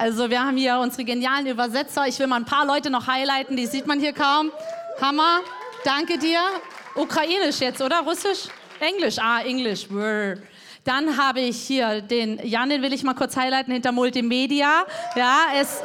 [0.00, 2.06] Also wir haben hier unsere genialen Übersetzer.
[2.06, 4.50] Ich will mal ein paar Leute noch highlighten, die sieht man hier kaum.
[4.98, 5.40] Hammer.
[5.84, 6.40] Danke dir.
[6.94, 8.00] Ukrainisch jetzt, oder?
[8.00, 8.48] Russisch?
[8.80, 9.18] Englisch.
[9.18, 9.88] Ah, Englisch.
[10.84, 14.86] Dann habe ich hier den Jan, den will ich mal kurz highlighten hinter Multimedia.
[15.16, 15.82] Ja, ist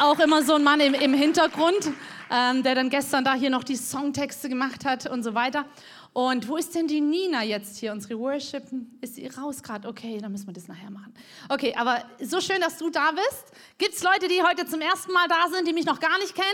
[0.00, 1.88] auch immer so ein Mann im, im Hintergrund,
[2.32, 5.66] ähm, der dann gestern da hier noch die Songtexte gemacht hat und so weiter.
[6.12, 8.64] Und wo ist denn die Nina jetzt hier, unsere Worship?
[9.00, 9.88] Ist sie raus gerade?
[9.88, 11.14] Okay, dann müssen wir das nachher machen.
[11.48, 13.44] Okay, aber so schön, dass du da bist.
[13.78, 16.34] Gibt es Leute, die heute zum ersten Mal da sind, die mich noch gar nicht
[16.34, 16.48] kennen?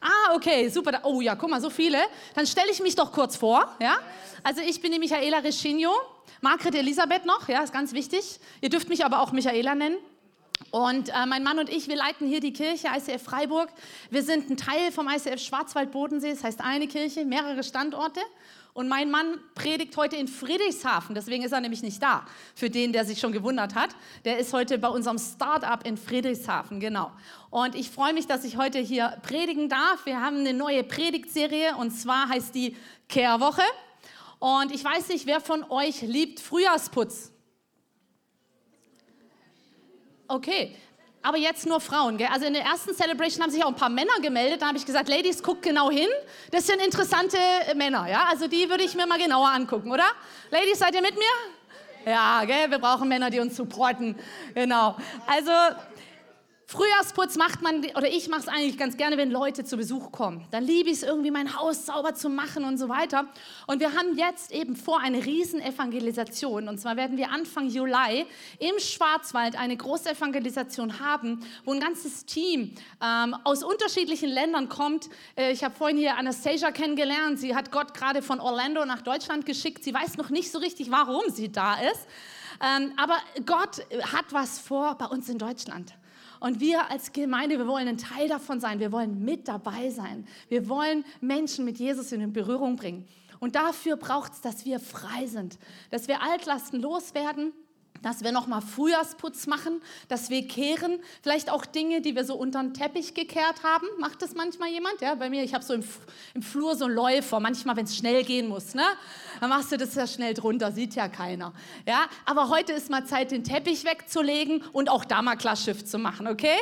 [0.00, 1.00] Ah, okay, super.
[1.04, 1.98] Oh ja, guck mal, so viele.
[2.34, 3.76] Dann stelle ich mich doch kurz vor.
[3.80, 3.98] Ja?
[4.42, 5.92] Also ich bin die Michaela Reschinho,
[6.40, 8.40] Margret Elisabeth noch, ja, ist ganz wichtig.
[8.60, 9.96] Ihr dürft mich aber auch Michaela nennen.
[10.70, 13.68] Und äh, mein Mann und ich, wir leiten hier die Kirche ICF Freiburg.
[14.10, 18.20] Wir sind ein Teil vom ICF Schwarzwald-Bodensee, das heißt eine Kirche, mehrere Standorte.
[18.76, 22.26] Und mein Mann predigt heute in Friedrichshafen, deswegen ist er nämlich nicht da.
[22.54, 23.88] Für den, der sich schon gewundert hat,
[24.26, 27.10] der ist heute bei unserem Start-up in Friedrichshafen, genau.
[27.48, 30.04] Und ich freue mich, dass ich heute hier predigen darf.
[30.04, 32.76] Wir haben eine neue Predigtserie und zwar heißt die
[33.08, 33.62] Kehrwoche.
[34.40, 37.32] Und ich weiß nicht, wer von euch liebt Frühjahrsputz?
[40.28, 40.76] Okay,
[41.26, 42.18] aber jetzt nur Frauen.
[42.18, 42.28] Gell?
[42.32, 44.62] Also in der ersten Celebration haben sich auch ein paar Männer gemeldet.
[44.62, 46.06] Da habe ich gesagt, Ladies, guckt genau hin.
[46.52, 47.36] Das sind interessante
[47.74, 48.06] Männer.
[48.08, 48.28] Ja?
[48.30, 50.06] Also die würde ich mir mal genauer angucken, oder?
[50.52, 52.12] Ladies, seid ihr mit mir?
[52.12, 52.70] Ja, gell?
[52.70, 54.14] wir brauchen Männer, die uns supporten.
[54.54, 54.96] Genau.
[55.26, 55.50] Also
[56.68, 60.44] Frühjahrsputz macht man, oder ich mache es eigentlich ganz gerne, wenn Leute zu Besuch kommen.
[60.50, 63.26] Dann liebe ich es irgendwie, mein Haus sauber zu machen und so weiter.
[63.68, 66.66] Und wir haben jetzt eben vor eine Riesenevangelisation.
[66.66, 68.26] Und zwar werden wir Anfang Juli
[68.58, 75.08] im Schwarzwald eine große Evangelisation haben, wo ein ganzes Team ähm, aus unterschiedlichen Ländern kommt.
[75.36, 77.38] Äh, ich habe vorhin hier Anastasia kennengelernt.
[77.38, 79.84] Sie hat Gott gerade von Orlando nach Deutschland geschickt.
[79.84, 82.08] Sie weiß noch nicht so richtig, warum sie da ist.
[82.60, 85.94] Ähm, aber Gott hat was vor bei uns in Deutschland.
[86.40, 88.80] Und wir als Gemeinde, wir wollen ein Teil davon sein.
[88.80, 90.26] Wir wollen mit dabei sein.
[90.48, 93.06] Wir wollen Menschen mit Jesus in Berührung bringen.
[93.38, 95.58] Und dafür braucht es, dass wir frei sind,
[95.90, 97.52] dass wir Altlasten loswerden
[98.02, 102.62] dass wir nochmal Frühjahrsputz machen, dass wir kehren, vielleicht auch Dinge, die wir so unter
[102.62, 103.86] den Teppich gekehrt haben.
[103.98, 105.00] Macht das manchmal jemand?
[105.00, 105.84] Ja, bei mir, ich habe so im,
[106.34, 108.84] im, Flur so einen Läufer, manchmal, wenn es schnell gehen muss, ne?
[109.40, 111.52] Dann machst du das ja schnell drunter, sieht ja keiner.
[111.86, 115.98] Ja, aber heute ist mal Zeit, den Teppich wegzulegen und auch da mal Klarschiff zu
[115.98, 116.56] machen, okay?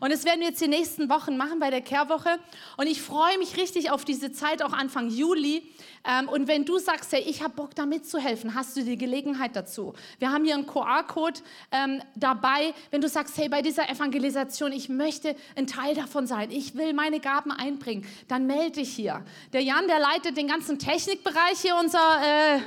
[0.00, 2.38] Und das werden wir jetzt die nächsten Wochen machen bei der Kehrwoche.
[2.76, 5.62] Und ich freue mich richtig auf diese Zeit, auch Anfang Juli.
[6.04, 9.56] Ähm, und wenn du sagst, hey, ich habe Bock, da mitzuhelfen, hast du die Gelegenheit
[9.56, 9.94] dazu.
[10.18, 11.40] Wir haben hier einen QR-Code
[11.72, 12.74] ähm, dabei.
[12.90, 16.92] Wenn du sagst, hey, bei dieser Evangelisation, ich möchte ein Teil davon sein, ich will
[16.92, 19.24] meine Gaben einbringen, dann melde dich hier.
[19.52, 22.60] Der Jan, der leitet den ganzen Technikbereich hier, unser äh,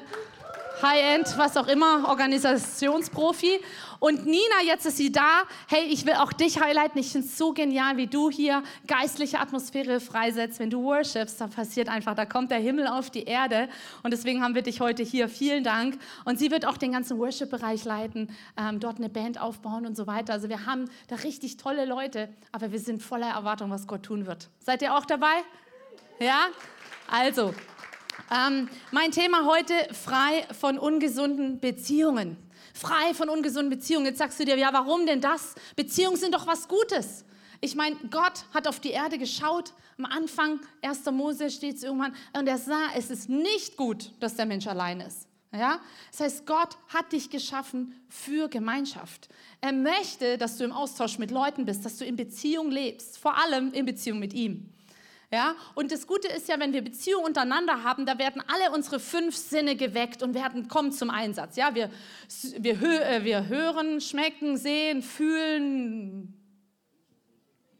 [0.81, 3.59] High-End, was auch immer, Organisationsprofi.
[3.99, 5.43] Und Nina, jetzt ist sie da.
[5.67, 6.99] Hey, ich will auch dich highlighten.
[6.99, 10.57] Ich finde es so genial, wie du hier geistliche Atmosphäre freisetzt.
[10.57, 13.69] Wenn du worshipst, dann passiert einfach, da kommt der Himmel auf die Erde.
[14.01, 15.29] Und deswegen haben wir dich heute hier.
[15.29, 15.99] Vielen Dank.
[16.25, 20.07] Und sie wird auch den ganzen Worship-Bereich leiten, ähm, dort eine Band aufbauen und so
[20.07, 20.33] weiter.
[20.33, 24.25] Also wir haben da richtig tolle Leute, aber wir sind voller Erwartung, was Gott tun
[24.25, 24.49] wird.
[24.65, 25.43] Seid ihr auch dabei?
[26.19, 26.47] Ja?
[27.07, 27.53] Also,
[28.29, 32.37] ähm, mein Thema heute, frei von ungesunden Beziehungen.
[32.73, 34.05] Frei von ungesunden Beziehungen.
[34.05, 35.55] Jetzt sagst du dir, ja, warum denn das?
[35.75, 37.25] Beziehungen sind doch was Gutes.
[37.59, 39.73] Ich meine, Gott hat auf die Erde geschaut.
[39.97, 41.05] Am Anfang, 1.
[41.11, 44.99] Mose steht es irgendwann, und er sah, es ist nicht gut, dass der Mensch allein
[45.01, 45.27] ist.
[45.53, 45.79] Ja?
[46.11, 49.29] Das heißt, Gott hat dich geschaffen für Gemeinschaft.
[49.59, 53.37] Er möchte, dass du im Austausch mit Leuten bist, dass du in Beziehung lebst, vor
[53.37, 54.73] allem in Beziehung mit ihm.
[55.33, 55.55] Ja?
[55.75, 59.35] Und das Gute ist ja, wenn wir Beziehungen untereinander haben, da werden alle unsere fünf
[59.35, 61.55] Sinne geweckt und werden kommen zum Einsatz.
[61.55, 61.73] Ja?
[61.73, 61.89] Wir,
[62.57, 66.33] wir, äh, wir hören, schmecken, sehen, fühlen,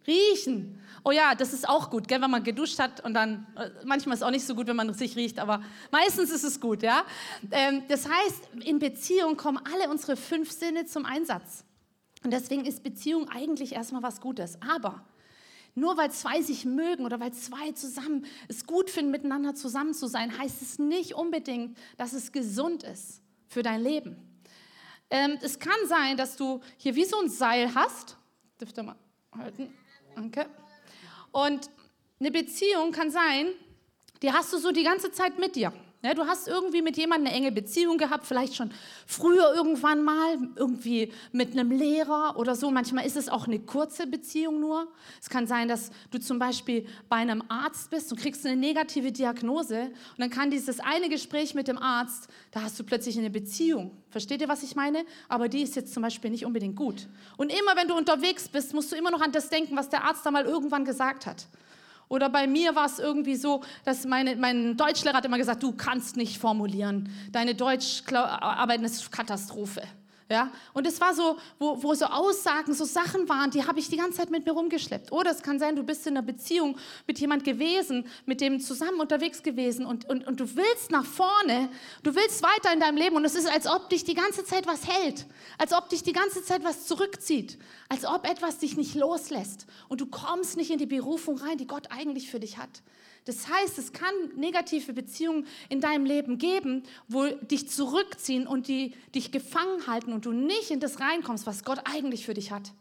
[0.08, 0.82] riechen.
[1.04, 4.14] Oh ja, das ist auch gut, gell, wenn man geduscht hat und dann, äh, manchmal
[4.14, 6.84] ist es auch nicht so gut, wenn man sich riecht, aber meistens ist es gut,
[6.84, 7.04] ja.
[7.50, 11.66] Ähm, das heißt, in Beziehung kommen alle unsere fünf Sinne zum Einsatz.
[12.24, 14.60] Und deswegen ist Beziehung eigentlich erstmal was Gutes.
[14.62, 15.04] Aber
[15.76, 20.08] nur weil zwei sich mögen oder weil zwei zusammen es gut finden, miteinander zusammen zu
[20.08, 24.18] sein, heißt es nicht unbedingt, dass es gesund ist für dein Leben.
[25.10, 28.18] Ähm, es kann sein, dass du hier wie so ein Seil hast.
[28.60, 28.96] Dürft ihr mal
[29.38, 29.74] halten?
[30.16, 30.50] Danke.
[31.32, 31.70] Und
[32.20, 33.48] eine Beziehung kann sein,
[34.22, 35.74] die hast du so die ganze Zeit mit dir.
[36.04, 38.72] Ja, du hast irgendwie mit jemandem eine enge Beziehung gehabt, vielleicht schon
[39.06, 42.72] früher irgendwann mal, irgendwie mit einem Lehrer oder so.
[42.72, 44.88] Manchmal ist es auch eine kurze Beziehung nur.
[45.22, 49.12] Es kann sein, dass du zum Beispiel bei einem Arzt bist und kriegst eine negative
[49.12, 53.30] Diagnose und dann kann dieses eine Gespräch mit dem Arzt, da hast du plötzlich eine
[53.30, 53.92] Beziehung.
[54.10, 55.06] Versteht ihr, was ich meine?
[55.30, 57.08] Aber die ist jetzt zum Beispiel nicht unbedingt gut.
[57.38, 60.04] Und immer wenn du unterwegs bist, musst du immer noch an das denken, was der
[60.04, 61.46] Arzt da mal irgendwann gesagt hat.
[62.12, 65.72] Oder bei mir war es irgendwie so, dass meine, mein Deutschlehrer hat immer gesagt, du
[65.72, 67.10] kannst nicht formulieren.
[67.32, 69.82] Deine Deutscharbeit ist Katastrophe.
[70.30, 70.52] Ja?
[70.74, 73.98] Und es war so, wo, wo so Aussagen, so Sachen waren, die habe ich die
[73.98, 75.12] ganze Zeit mit mir rumgeschleppt.
[75.12, 76.78] Oder es kann sein, du bist in einer Beziehung
[77.08, 81.70] mit jemand gewesen, mit dem zusammen unterwegs gewesen und, und, und du willst nach vorne,
[82.04, 84.68] du willst weiter in deinem Leben und es ist, als ob dich die ganze Zeit
[84.68, 85.26] was hält,
[85.58, 87.58] als ob dich die ganze Zeit was zurückzieht,
[87.90, 91.68] als ob etwas dich nicht loslässt und du kommst nicht in die Berufung rein, die
[91.68, 92.82] Gott eigentlich für dich hat.
[93.26, 98.94] Das heißt, es kann negative Beziehungen in deinem Leben geben, wo dich zurückziehen und die
[99.14, 102.72] dich gefangen halten und du nicht in das reinkommst, was Gott eigentlich für dich hat.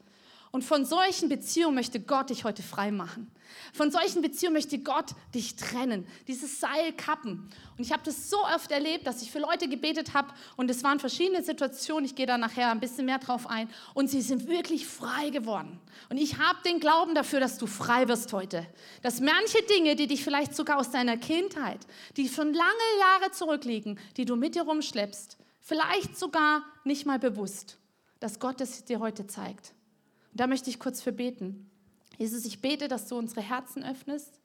[0.53, 3.31] Und von solchen Beziehungen möchte Gott dich heute frei machen.
[3.73, 7.49] Von solchen Beziehungen möchte Gott dich trennen, dieses Seil kappen.
[7.77, 10.83] Und ich habe das so oft erlebt, dass ich für Leute gebetet habe und es
[10.83, 12.05] waren verschiedene Situationen.
[12.05, 15.79] Ich gehe da nachher ein bisschen mehr drauf ein und sie sind wirklich frei geworden.
[16.09, 18.67] Und ich habe den Glauben dafür, dass du frei wirst heute.
[19.03, 21.81] Dass manche Dinge, die dich vielleicht sogar aus deiner Kindheit,
[22.17, 27.79] die schon lange Jahre zurückliegen, die du mit dir rumschleppst, vielleicht sogar nicht mal bewusst,
[28.19, 29.75] dass Gott es dir heute zeigt.
[30.33, 31.71] Und da möchte ich kurz für beten.
[32.19, 34.41] Jesus, ich bete, dass du unsere Herzen öffnest.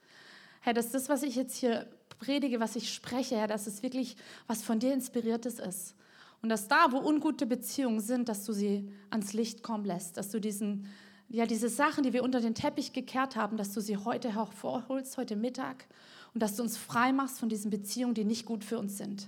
[0.62, 1.88] Herr, dass das, was ich jetzt hier
[2.20, 4.16] predige, was ich spreche, Herr, dass es wirklich
[4.48, 5.96] was von dir inspiriertes ist.
[6.42, 10.32] Und dass da, wo ungute Beziehungen sind, dass du sie ans Licht kommen lässt, dass
[10.32, 10.88] du diesen,
[11.30, 15.18] ja, diese Sachen, die wir unter den Teppich gekehrt haben, dass du sie heute hervorholst,
[15.18, 15.86] heute Mittag
[16.34, 19.28] und dass du uns frei machst von diesen Beziehungen, die nicht gut für uns sind.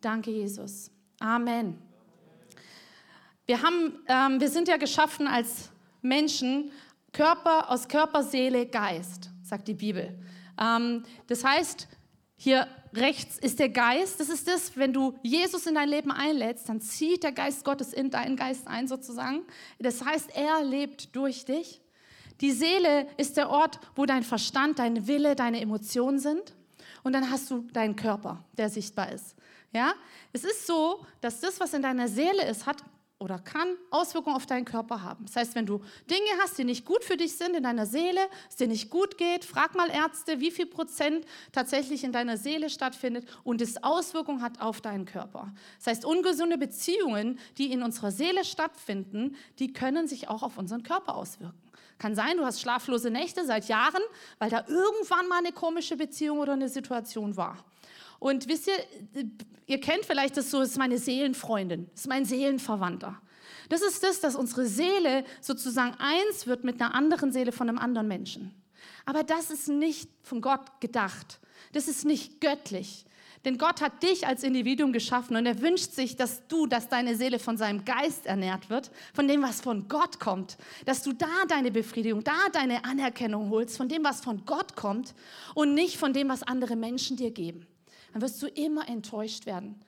[0.00, 0.90] Danke, Jesus.
[1.18, 1.91] Amen.
[3.46, 6.70] Wir, haben, ähm, wir sind ja geschaffen als Menschen,
[7.12, 10.18] Körper aus Körper, Seele, Geist, sagt die Bibel.
[10.60, 11.88] Ähm, das heißt,
[12.36, 14.20] hier rechts ist der Geist.
[14.20, 17.92] Das ist das, wenn du Jesus in dein Leben einlädst, dann zieht der Geist Gottes
[17.92, 19.42] in deinen Geist ein sozusagen.
[19.78, 21.80] Das heißt, er lebt durch dich.
[22.40, 26.54] Die Seele ist der Ort, wo dein Verstand, dein Wille, deine Emotionen sind.
[27.02, 29.36] Und dann hast du deinen Körper, der sichtbar ist.
[29.72, 29.94] Ja?
[30.32, 32.82] Es ist so, dass das, was in deiner Seele ist, hat
[33.22, 35.24] oder kann Auswirkungen auf deinen Körper haben.
[35.26, 35.80] Das heißt, wenn du
[36.10, 38.20] Dinge hast, die nicht gut für dich sind in deiner Seele,
[38.50, 42.68] es dir nicht gut geht, frag mal Ärzte, wie viel Prozent tatsächlich in deiner Seele
[42.68, 45.54] stattfindet und es Auswirkungen hat auf deinen Körper.
[45.78, 50.82] Das heißt, ungesunde Beziehungen, die in unserer Seele stattfinden, die können sich auch auf unseren
[50.82, 51.62] Körper auswirken.
[51.98, 54.02] Kann sein, du hast schlaflose Nächte seit Jahren,
[54.40, 57.64] weil da irgendwann mal eine komische Beziehung oder eine Situation war.
[58.22, 59.26] Und wisst ihr,
[59.66, 63.20] ihr kennt vielleicht das so, das ist meine Seelenfreundin, das ist mein Seelenverwandter.
[63.68, 67.78] Das ist das, dass unsere Seele sozusagen eins wird mit einer anderen Seele von einem
[67.78, 68.54] anderen Menschen.
[69.06, 71.40] Aber das ist nicht von Gott gedacht.
[71.72, 73.06] Das ist nicht göttlich.
[73.44, 77.16] Denn Gott hat dich als Individuum geschaffen und er wünscht sich, dass du, dass deine
[77.16, 80.58] Seele von seinem Geist ernährt wird, von dem, was von Gott kommt.
[80.84, 85.12] Dass du da deine Befriedigung, da deine Anerkennung holst, von dem, was von Gott kommt
[85.56, 87.66] und nicht von dem, was andere Menschen dir geben
[88.12, 89.80] dann wirst du immer enttäuscht werden.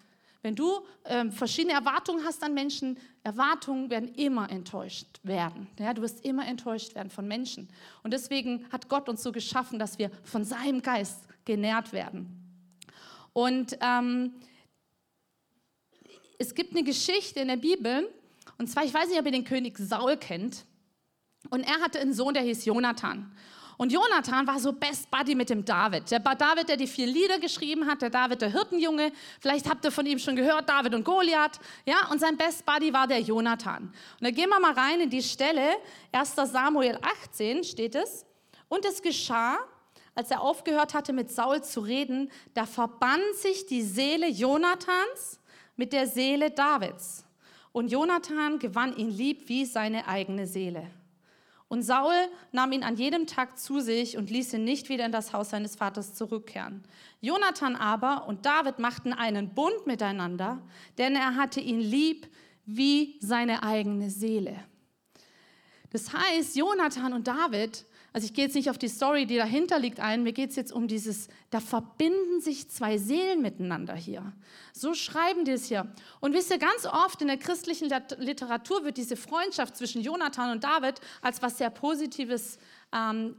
[0.42, 5.68] Wenn du ähm, verschiedene Erwartungen hast an Menschen, Erwartungen werden immer enttäuscht werden.
[5.78, 7.68] Ja, du wirst immer enttäuscht werden von Menschen.
[8.02, 12.28] Und deswegen hat Gott uns so geschaffen, dass wir von seinem Geist genährt werden.
[13.32, 14.34] Und ähm,
[16.38, 18.08] es gibt eine Geschichte in der Bibel,
[18.58, 20.66] und zwar, ich weiß nicht, ob ihr den König Saul kennt.
[21.50, 23.34] Und er hatte einen Sohn, der hieß Jonathan.
[23.76, 26.10] Und Jonathan war so Best Buddy mit dem David.
[26.10, 29.12] Der David, der die vier Lieder geschrieben hat, der David, der Hirtenjunge.
[29.40, 31.58] Vielleicht habt ihr von ihm schon gehört, David und Goliath.
[31.84, 33.84] Ja, und sein Best Buddy war der Jonathan.
[33.84, 35.76] Und da gehen wir mal rein in die Stelle,
[36.12, 36.34] 1.
[36.34, 38.24] Samuel 18 steht es.
[38.68, 39.58] Und es geschah,
[40.14, 45.40] als er aufgehört hatte, mit Saul zu reden, da verband sich die Seele Jonathans
[45.76, 47.24] mit der Seele Davids.
[47.72, 50.88] Und Jonathan gewann ihn lieb wie seine eigene Seele.
[51.68, 52.14] Und Saul
[52.52, 55.50] nahm ihn an jedem Tag zu sich und ließ ihn nicht wieder in das Haus
[55.50, 56.84] seines Vaters zurückkehren.
[57.20, 60.62] Jonathan aber und David machten einen Bund miteinander,
[60.98, 62.28] denn er hatte ihn lieb
[62.66, 64.64] wie seine eigene Seele.
[65.90, 69.80] Das heißt, Jonathan und David also ich gehe jetzt nicht auf die Story, die dahinter
[69.80, 70.22] liegt, ein.
[70.22, 74.32] Mir geht es jetzt um dieses, da verbinden sich zwei Seelen miteinander hier.
[74.72, 75.92] So schreiben die es hier.
[76.20, 80.62] Und wisst ihr, ganz oft in der christlichen Literatur wird diese Freundschaft zwischen Jonathan und
[80.62, 82.60] David als was sehr Positives
[82.92, 83.34] ähm,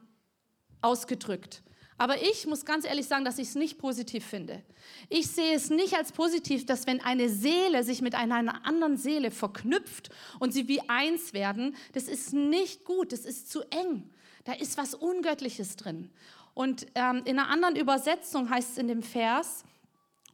[0.82, 1.64] ausgedrückt.
[1.98, 4.62] Aber ich muss ganz ehrlich sagen, dass ich es nicht positiv finde.
[5.08, 9.32] Ich sehe es nicht als positiv, dass wenn eine Seele sich mit einer anderen Seele
[9.32, 14.12] verknüpft und sie wie eins werden, das ist nicht gut, das ist zu eng.
[14.46, 16.10] Da ist was Ungöttliches drin.
[16.54, 19.66] Und ähm, in einer anderen Übersetzung heißt es in dem Vers,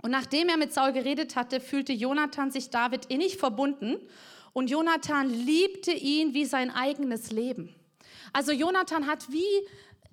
[0.03, 3.97] und nachdem er mit Saul geredet hatte, fühlte Jonathan sich David innig verbunden
[4.53, 7.75] und Jonathan liebte ihn wie sein eigenes Leben.
[8.33, 9.45] Also Jonathan hat wie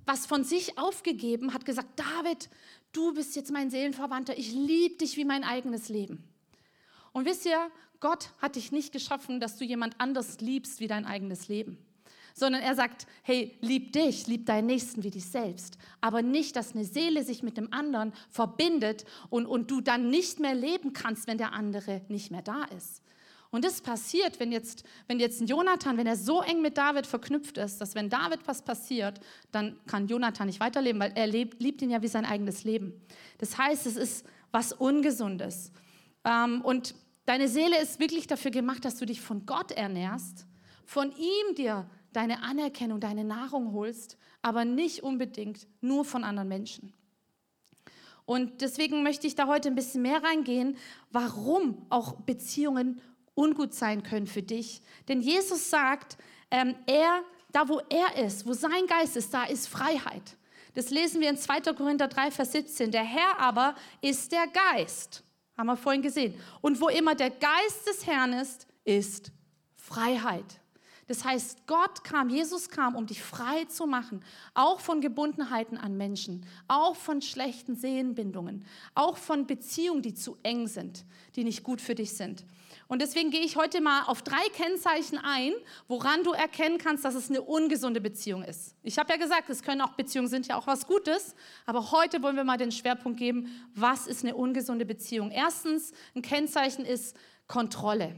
[0.04, 2.48] was von sich aufgegeben, hat gesagt, David,
[2.92, 6.24] du bist jetzt mein Seelenverwandter, ich liebe dich wie mein eigenes Leben.
[7.12, 11.04] Und wisst ihr, Gott hat dich nicht geschaffen, dass du jemand anders liebst wie dein
[11.04, 11.78] eigenes Leben,
[12.38, 16.74] sondern er sagt, hey, lieb dich, lieb deinen Nächsten wie dich selbst, aber nicht, dass
[16.74, 21.26] eine Seele sich mit dem anderen verbindet und, und du dann nicht mehr leben kannst,
[21.26, 23.02] wenn der andere nicht mehr da ist.
[23.50, 27.06] Und das passiert, wenn jetzt, wenn jetzt ein Jonathan, wenn er so eng mit David
[27.06, 29.20] verknüpft ist, dass wenn David was passiert,
[29.52, 32.92] dann kann Jonathan nicht weiterleben, weil er lebt, liebt ihn ja wie sein eigenes Leben.
[33.38, 35.72] Das heißt, es ist was Ungesundes.
[36.24, 40.46] Ähm, und deine Seele ist wirklich dafür gemacht, dass du dich von Gott ernährst,
[40.84, 46.92] von ihm dir deine Anerkennung, deine Nahrung holst, aber nicht unbedingt nur von anderen Menschen.
[48.24, 50.76] Und deswegen möchte ich da heute ein bisschen mehr reingehen,
[51.10, 53.00] warum auch Beziehungen
[53.34, 54.82] ungut sein können für dich.
[55.08, 56.18] Denn Jesus sagt,
[56.50, 57.22] ähm, er,
[57.52, 60.36] da wo er ist, wo sein Geist ist, da ist Freiheit.
[60.74, 61.72] Das lesen wir in 2.
[61.72, 62.90] Korinther 3, Vers 17.
[62.90, 65.24] Der Herr aber ist der Geist.
[65.56, 66.34] Haben wir vorhin gesehen.
[66.60, 69.32] Und wo immer der Geist des Herrn ist, ist
[69.74, 70.60] Freiheit.
[71.08, 74.22] Das heißt, Gott kam, Jesus kam, um dich frei zu machen,
[74.52, 80.66] auch von Gebundenheiten an Menschen, auch von schlechten Seelenbindungen, auch von Beziehungen, die zu eng
[80.66, 82.44] sind, die nicht gut für dich sind.
[82.88, 85.52] Und deswegen gehe ich heute mal auf drei Kennzeichen ein,
[85.88, 88.74] woran du erkennen kannst, dass es eine ungesunde Beziehung ist.
[88.82, 91.34] Ich habe ja gesagt, es können auch Beziehungen sind ja auch was Gutes,
[91.64, 95.30] aber heute wollen wir mal den Schwerpunkt geben, was ist eine ungesunde Beziehung?
[95.30, 98.14] Erstens, ein Kennzeichen ist Kontrolle.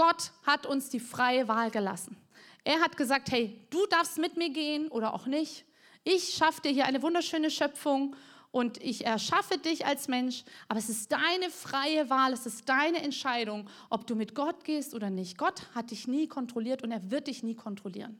[0.00, 2.16] Gott hat uns die freie Wahl gelassen.
[2.64, 5.66] Er hat gesagt, hey, du darfst mit mir gehen oder auch nicht.
[6.04, 8.16] Ich schaffe dir hier eine wunderschöne Schöpfung
[8.50, 13.02] und ich erschaffe dich als Mensch, aber es ist deine freie Wahl, es ist deine
[13.02, 15.36] Entscheidung, ob du mit Gott gehst oder nicht.
[15.36, 18.18] Gott hat dich nie kontrolliert und er wird dich nie kontrollieren.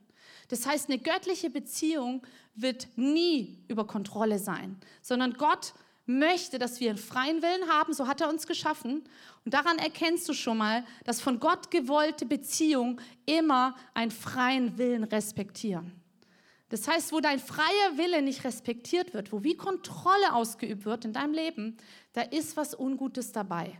[0.49, 2.21] Das heißt, eine göttliche Beziehung
[2.53, 5.73] wird nie über Kontrolle sein, sondern Gott
[6.05, 9.03] möchte, dass wir einen freien Willen haben, so hat er uns geschaffen.
[9.45, 15.03] Und daran erkennst du schon mal, dass von Gott gewollte Beziehungen immer einen freien Willen
[15.03, 15.93] respektieren.
[16.69, 21.11] Das heißt, wo dein freier Wille nicht respektiert wird, wo wie Kontrolle ausgeübt wird in
[21.11, 21.77] deinem Leben,
[22.13, 23.77] da ist was Ungutes dabei.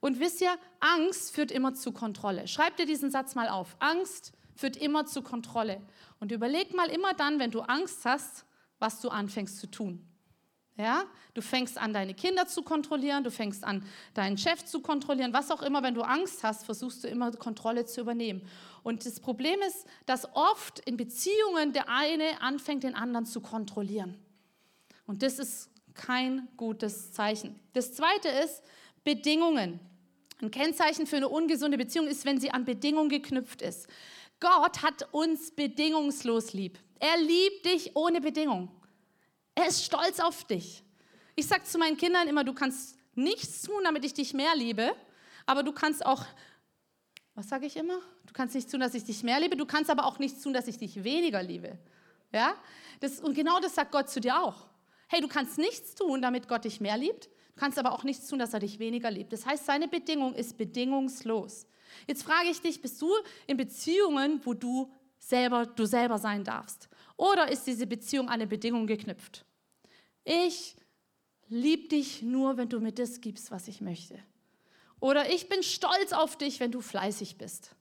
[0.00, 2.48] Und wisst ihr, Angst führt immer zu Kontrolle.
[2.48, 3.76] Schreib dir diesen Satz mal auf.
[3.80, 5.82] Angst führt immer zu Kontrolle.
[6.18, 8.46] Und überleg mal immer dann, wenn du Angst hast,
[8.78, 10.07] was du anfängst zu tun.
[10.78, 11.04] Ja?
[11.34, 15.50] Du fängst an, deine Kinder zu kontrollieren, du fängst an, deinen Chef zu kontrollieren, was
[15.50, 15.82] auch immer.
[15.82, 18.42] Wenn du Angst hast, versuchst du immer Kontrolle zu übernehmen.
[18.84, 24.16] Und das Problem ist, dass oft in Beziehungen der eine anfängt, den anderen zu kontrollieren.
[25.06, 27.58] Und das ist kein gutes Zeichen.
[27.72, 28.62] Das zweite ist
[29.02, 29.80] Bedingungen.
[30.40, 33.88] Ein Kennzeichen für eine ungesunde Beziehung ist, wenn sie an Bedingungen geknüpft ist.
[34.38, 36.78] Gott hat uns bedingungslos lieb.
[37.00, 38.70] Er liebt dich ohne Bedingung.
[39.58, 40.84] Er ist stolz auf dich.
[41.34, 44.94] Ich sage zu meinen Kindern immer, du kannst nichts tun, damit ich dich mehr liebe,
[45.46, 46.24] aber du kannst auch,
[47.34, 47.98] was sage ich immer?
[48.24, 50.52] Du kannst nichts tun, dass ich dich mehr liebe, du kannst aber auch nichts tun,
[50.52, 51.76] dass ich dich weniger liebe.
[52.32, 52.54] Ja?
[53.00, 54.68] Das, und genau das sagt Gott zu dir auch.
[55.08, 58.28] Hey, du kannst nichts tun, damit Gott dich mehr liebt, du kannst aber auch nichts
[58.28, 59.32] tun, dass er dich weniger liebt.
[59.32, 61.66] Das heißt, seine Bedingung ist bedingungslos.
[62.06, 63.12] Jetzt frage ich dich, bist du
[63.48, 64.88] in Beziehungen, wo du
[65.18, 66.88] selber, du selber sein darfst?
[67.16, 69.44] Oder ist diese Beziehung an eine Bedingung geknüpft?
[70.30, 70.76] Ich
[71.48, 74.18] liebe dich nur, wenn du mir das gibst, was ich möchte.
[75.00, 77.74] Oder ich bin stolz auf dich, wenn du fleißig bist.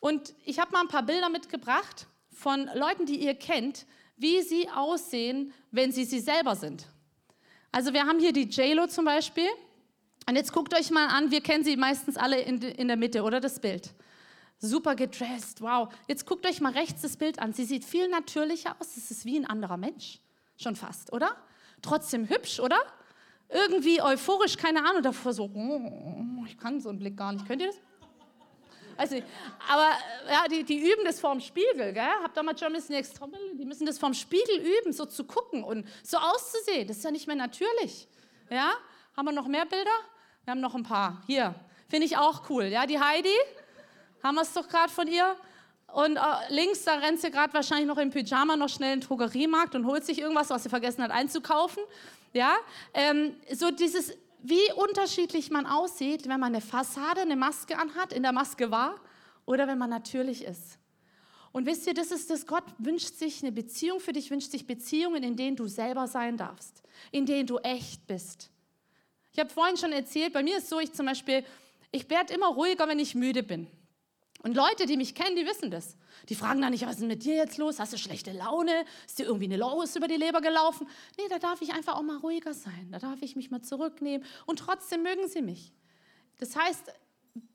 [0.00, 3.84] Und ich habe mal ein paar Bilder mitgebracht von Leuten, die ihr kennt,
[4.16, 6.86] wie sie aussehen, wenn sie sie selber sind.
[7.72, 9.48] Also wir haben hier die JLo zum Beispiel.
[10.26, 13.22] Und jetzt guckt euch mal an, wir kennen sie meistens alle in, in der Mitte,
[13.22, 13.92] oder das Bild.
[14.58, 15.92] Super gedresst, wow.
[16.08, 17.52] Jetzt guckt euch mal rechts das Bild an.
[17.52, 20.21] Sie sieht viel natürlicher aus, es ist wie ein anderer Mensch.
[20.56, 21.36] Schon fast, oder?
[21.80, 22.78] Trotzdem hübsch, oder?
[23.48, 27.46] Irgendwie euphorisch, keine Ahnung, davor so, oh, ich kann so einen Blick gar nicht.
[27.46, 27.80] Könnt ihr das?
[28.96, 29.16] Also,
[29.68, 29.90] aber
[30.28, 32.12] ja, die, die üben das vorm Spiegel, gell?
[32.22, 33.56] Habt ihr mal Germany's Next Topmodel?
[33.56, 36.86] Die müssen das vorm Spiegel üben, so zu gucken und so auszusehen.
[36.86, 38.08] Das ist ja nicht mehr natürlich.
[38.50, 38.72] Ja?
[39.16, 39.90] Haben wir noch mehr Bilder?
[40.44, 41.22] Wir haben noch ein paar.
[41.26, 41.54] Hier,
[41.88, 42.64] finde ich auch cool.
[42.64, 43.34] Ja, die Heidi,
[44.22, 45.36] haben wir es doch gerade von ihr.
[45.92, 49.06] Und äh, links, da rennt sie gerade wahrscheinlich noch im Pyjama noch schnell in den
[49.06, 51.82] Drogeriemarkt und holt sich irgendwas, was sie vergessen hat einzukaufen.
[52.32, 52.56] Ja,
[52.94, 58.22] ähm, so dieses, wie unterschiedlich man aussieht, wenn man eine Fassade, eine Maske anhat, in
[58.22, 58.94] der Maske war
[59.44, 60.78] oder wenn man natürlich ist.
[61.52, 64.66] Und wisst ihr, das ist das, Gott wünscht sich eine Beziehung für dich, wünscht sich
[64.66, 68.50] Beziehungen, in denen du selber sein darfst, in denen du echt bist.
[69.32, 71.44] Ich habe vorhin schon erzählt, bei mir ist so, ich zum Beispiel,
[71.90, 73.66] ich werde immer ruhiger, wenn ich müde bin.
[74.42, 75.96] Und Leute, die mich kennen, die wissen das.
[76.28, 77.78] Die fragen dann nicht, was ist mit dir jetzt los?
[77.78, 78.84] Hast du schlechte Laune?
[79.06, 80.88] Ist dir irgendwie eine Laus über die Leber gelaufen?
[81.16, 82.88] Nee, da darf ich einfach auch mal ruhiger sein.
[82.90, 84.26] Da darf ich mich mal zurücknehmen.
[84.46, 85.72] Und trotzdem mögen sie mich.
[86.38, 86.92] Das heißt,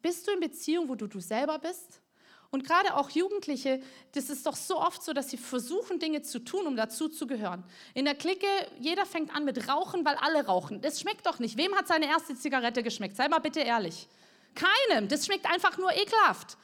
[0.01, 2.01] bist du in Beziehung, wo du du selber bist?
[2.49, 3.81] Und gerade auch Jugendliche,
[4.13, 7.27] das ist doch so oft so, dass sie versuchen, Dinge zu tun, um dazu zu
[7.27, 7.65] gehören.
[7.93, 8.47] In der Clique,
[8.79, 10.81] jeder fängt an mit Rauchen, weil alle rauchen.
[10.81, 11.57] Das schmeckt doch nicht.
[11.57, 13.17] Wem hat seine erste Zigarette geschmeckt?
[13.17, 14.07] Sei mal bitte ehrlich.
[14.55, 15.09] Keinem.
[15.09, 16.57] Das schmeckt einfach nur ekelhaft.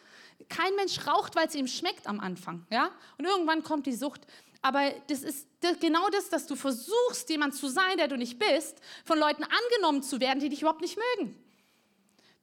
[0.49, 2.65] Kein Mensch raucht, weil es ihm schmeckt am Anfang.
[2.69, 2.91] Ja?
[3.17, 4.21] Und irgendwann kommt die Sucht.
[4.61, 5.47] Aber das ist
[5.81, 10.01] genau das, dass du versuchst, jemand zu sein, der du nicht bist, von Leuten angenommen
[10.01, 11.37] zu werden, die dich überhaupt nicht mögen.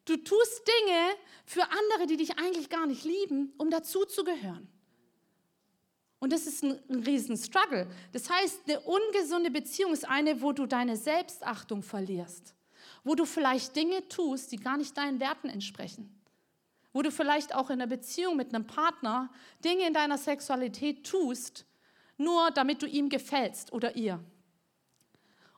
[0.05, 1.01] Du tust Dinge
[1.47, 4.69] für andere, die dich eigentlich gar nicht lieben, um dazuzugehören.
[6.19, 7.91] Und das ist ein, ein riesen Struggle.
[8.13, 12.55] Das heißt, eine ungesunde Beziehung ist eine, wo du deine Selbstachtung verlierst,
[13.03, 16.20] wo du vielleicht Dinge tust, die gar nicht deinen Werten entsprechen
[16.93, 19.31] wo du vielleicht auch in einer Beziehung mit einem Partner
[19.65, 21.67] Dinge in deiner Sexualität tust,
[22.17, 24.23] nur damit du ihm gefällst oder ihr.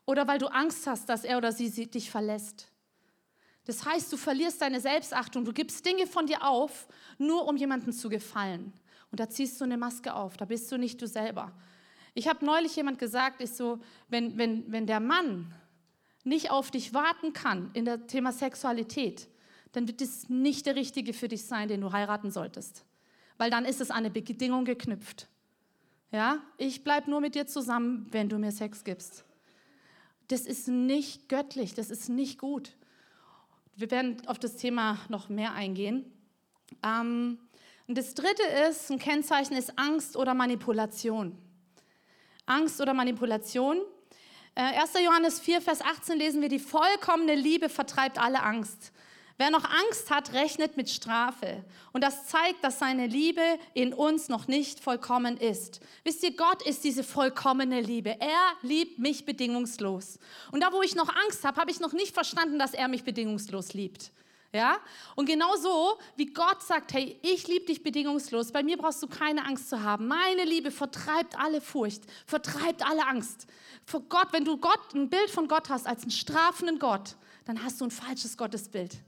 [0.05, 2.69] Oder weil du Angst hast, dass er oder sie dich verlässt.
[3.65, 7.93] Das heißt, du verlierst deine Selbstachtung, du gibst Dinge von dir auf, nur um jemandem
[7.93, 8.73] zu gefallen.
[9.11, 11.53] Und da ziehst du eine Maske auf, da bist du nicht du selber.
[12.15, 15.55] Ich habe neulich jemand gesagt, ist so, wenn, wenn, wenn der Mann
[16.25, 19.29] nicht auf dich warten kann in der Thema Sexualität,
[19.73, 22.85] dann wird es nicht der Richtige für dich sein, den du heiraten solltest.
[23.39, 25.29] Weil dann ist es an eine Bedingung geknüpft.
[26.11, 29.25] Ja, ich bleibe nur mit dir zusammen, wenn du mir Sex gibst.
[30.29, 32.73] Das ist nicht göttlich, das ist nicht gut.
[33.77, 36.05] Wir werden auf das Thema noch mehr eingehen.
[36.83, 37.39] Ähm,
[37.89, 41.37] und das dritte ist, ein Kennzeichen ist Angst oder Manipulation.
[42.45, 43.79] Angst oder Manipulation.
[44.55, 44.93] Äh, 1.
[45.05, 48.93] Johannes 4, Vers 18 lesen wir, die vollkommene Liebe vertreibt alle Angst.
[49.43, 51.65] Wer noch Angst hat, rechnet mit Strafe.
[51.93, 53.43] Und das zeigt, dass seine Liebe
[53.75, 55.81] in uns noch nicht vollkommen ist.
[56.05, 58.21] Wisst ihr, Gott ist diese vollkommene Liebe.
[58.21, 60.21] Er liebt mich bedingungslos.
[60.53, 63.03] Und da, wo ich noch Angst habe, habe ich noch nicht verstanden, dass er mich
[63.03, 64.13] bedingungslos liebt.
[64.53, 64.77] Ja?
[65.17, 69.45] Und genauso wie Gott sagt, hey, ich liebe dich bedingungslos, bei mir brauchst du keine
[69.45, 70.07] Angst zu haben.
[70.07, 73.49] Meine Liebe vertreibt alle Furcht, vertreibt alle Angst.
[73.87, 77.65] Vor Gott, wenn du Gott, ein Bild von Gott hast als einen strafenden Gott, dann
[77.65, 79.03] hast du ein falsches Gottesbild.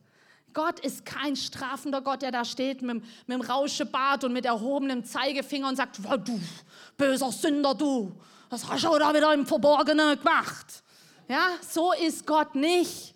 [0.55, 5.05] Gott ist kein strafender Gott, der da steht mit, mit dem Rauschebart und mit erhobenem
[5.05, 6.40] Zeigefinger und sagt, du
[6.97, 8.14] böser Sünder, du,
[8.49, 10.85] was hast du da wieder im Verborgenen gemacht?
[11.29, 13.14] Ja, so ist Gott nicht.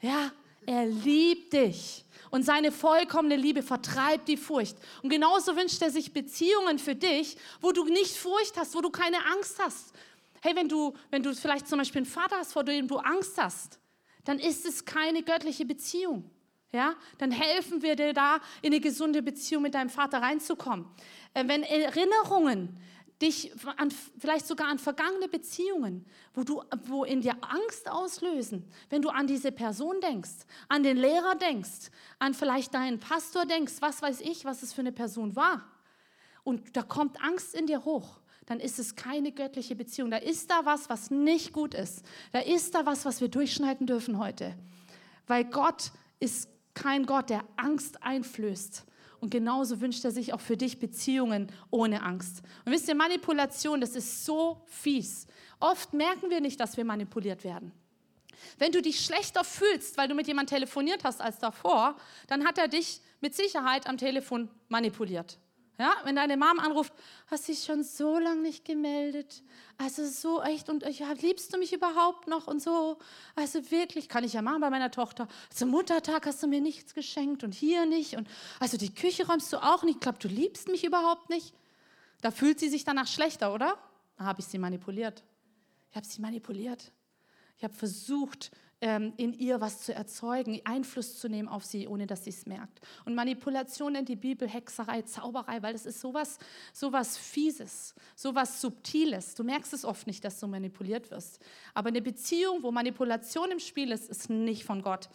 [0.00, 0.32] Ja,
[0.64, 2.06] er liebt dich.
[2.30, 4.76] Und seine vollkommene Liebe vertreibt die Furcht.
[5.02, 8.88] Und genauso wünscht er sich Beziehungen für dich, wo du nicht Furcht hast, wo du
[8.88, 9.92] keine Angst hast.
[10.40, 13.36] Hey, wenn du, wenn du vielleicht zum Beispiel einen Vater hast, vor dem du Angst
[13.36, 13.78] hast,
[14.24, 16.31] dann ist es keine göttliche Beziehung
[16.72, 20.86] ja, dann helfen wir dir da, in eine gesunde Beziehung mit deinem Vater reinzukommen.
[21.34, 22.78] Äh, wenn Erinnerungen
[23.20, 26.04] dich an, vielleicht sogar an vergangene Beziehungen,
[26.34, 30.96] wo, du, wo in dir Angst auslösen, wenn du an diese Person denkst, an den
[30.96, 35.36] Lehrer denkst, an vielleicht deinen Pastor denkst, was weiß ich, was es für eine Person
[35.36, 35.64] war.
[36.42, 40.10] Und da kommt Angst in dir hoch, dann ist es keine göttliche Beziehung.
[40.10, 42.04] Da ist da was, was nicht gut ist.
[42.32, 44.56] Da ist da was, was wir durchschneiden dürfen heute.
[45.28, 48.84] Weil Gott ist kein Gott, der Angst einflößt.
[49.20, 52.42] Und genauso wünscht er sich auch für dich Beziehungen ohne Angst.
[52.64, 55.26] Und wisst ihr, Manipulation, das ist so fies.
[55.60, 57.72] Oft merken wir nicht, dass wir manipuliert werden.
[58.58, 62.58] Wenn du dich schlechter fühlst, weil du mit jemandem telefoniert hast als davor, dann hat
[62.58, 65.38] er dich mit Sicherheit am Telefon manipuliert.
[65.78, 66.92] Ja, wenn deine Mom anruft,
[67.28, 69.42] hast dich schon so lange nicht gemeldet.
[69.78, 72.98] Also so echt und ja, liebst du mich überhaupt noch und so.
[73.34, 75.28] Also wirklich, kann ich ja machen bei meiner Tochter.
[75.50, 78.28] Zum Muttertag hast du mir nichts geschenkt und hier nicht und
[78.60, 79.96] also die Küche räumst du auch nicht.
[79.96, 81.54] Ich glaube, du liebst mich überhaupt nicht.
[82.20, 83.76] Da fühlt sie sich danach schlechter, oder?
[84.18, 85.24] Da habe ich sie manipuliert.
[85.90, 86.92] Ich habe sie manipuliert.
[87.56, 88.50] Ich habe versucht,
[88.82, 92.80] in ihr was zu erzeugen, Einfluss zu nehmen auf sie, ohne dass sie es merkt.
[93.04, 96.40] Und Manipulation nennt die Bibel Hexerei, Zauberei, weil es ist sowas,
[96.72, 99.36] sowas Fieses, sowas Subtiles.
[99.36, 101.40] Du merkst es oft nicht, dass du manipuliert wirst.
[101.74, 105.08] Aber eine Beziehung, wo Manipulation im Spiel ist, ist nicht von Gott.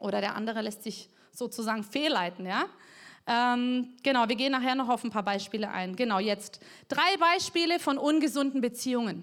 [0.00, 2.66] Oder der andere lässt sich sozusagen fehlleiten, ja.
[3.28, 5.94] Ähm, genau, wir gehen nachher noch auf ein paar Beispiele ein.
[5.94, 6.58] Genau, jetzt
[6.88, 9.22] drei Beispiele von ungesunden Beziehungen.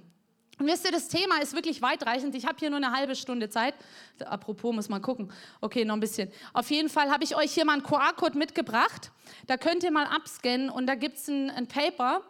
[0.57, 2.33] Und wisst ihr, das Thema ist wirklich weitreichend.
[2.35, 3.75] Ich habe hier nur eine halbe Stunde Zeit.
[4.23, 5.31] Apropos, muss man gucken.
[5.59, 6.31] Okay, noch ein bisschen.
[6.53, 9.11] Auf jeden Fall habe ich euch hier mal einen QR-Code mitgebracht.
[9.47, 12.21] Da könnt ihr mal abscannen und da gibt es ein, ein Paper.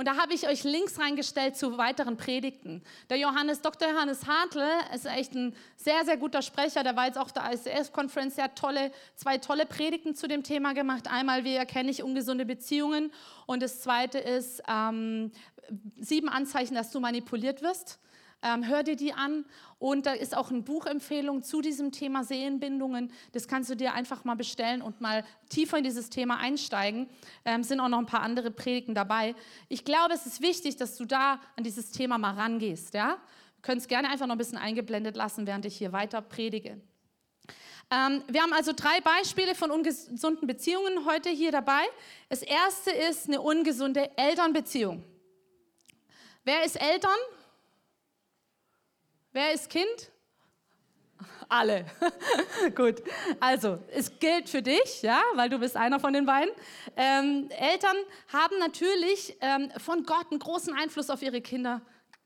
[0.00, 2.82] Und da habe ich euch Links reingestellt zu weiteren Predigten.
[3.10, 3.90] Der Johannes, Dr.
[3.90, 6.82] Johannes Hartl ist echt ein sehr, sehr guter Sprecher.
[6.82, 8.36] Der war jetzt auf der ICF-Konferenz.
[8.36, 11.06] Der hat tolle, zwei tolle Predigten zu dem Thema gemacht.
[11.06, 13.12] Einmal, wie erkenne ich ungesunde Beziehungen?
[13.44, 15.32] Und das zweite ist, ähm,
[15.98, 17.98] sieben Anzeichen, dass du manipuliert wirst.
[18.42, 19.44] Ähm, hör dir die an.
[19.78, 23.12] Und da ist auch eine Buchempfehlung zu diesem Thema Seelenbindungen.
[23.32, 27.08] Das kannst du dir einfach mal bestellen und mal tiefer in dieses Thema einsteigen.
[27.44, 29.34] Ähm, sind auch noch ein paar andere Predigten dabei.
[29.68, 32.94] Ich glaube, es ist wichtig, dass du da an dieses Thema mal rangehst.
[32.94, 33.14] Ja?
[33.56, 36.80] Du könntest gerne einfach noch ein bisschen eingeblendet lassen, während ich hier weiter predige.
[37.92, 41.82] Ähm, wir haben also drei Beispiele von ungesunden Beziehungen heute hier dabei.
[42.28, 45.02] Das erste ist eine ungesunde Elternbeziehung.
[46.44, 47.18] Wer ist Eltern?
[49.32, 50.10] Wer ist Kind?
[51.48, 51.86] Alle.
[52.74, 53.02] Gut.
[53.38, 56.52] Also, es gilt für dich, ja, weil du bist einer von den beiden.
[56.96, 57.96] Ähm, Eltern
[58.32, 61.80] haben natürlich ähm, von Gott einen großen Einfluss auf ihre Kinder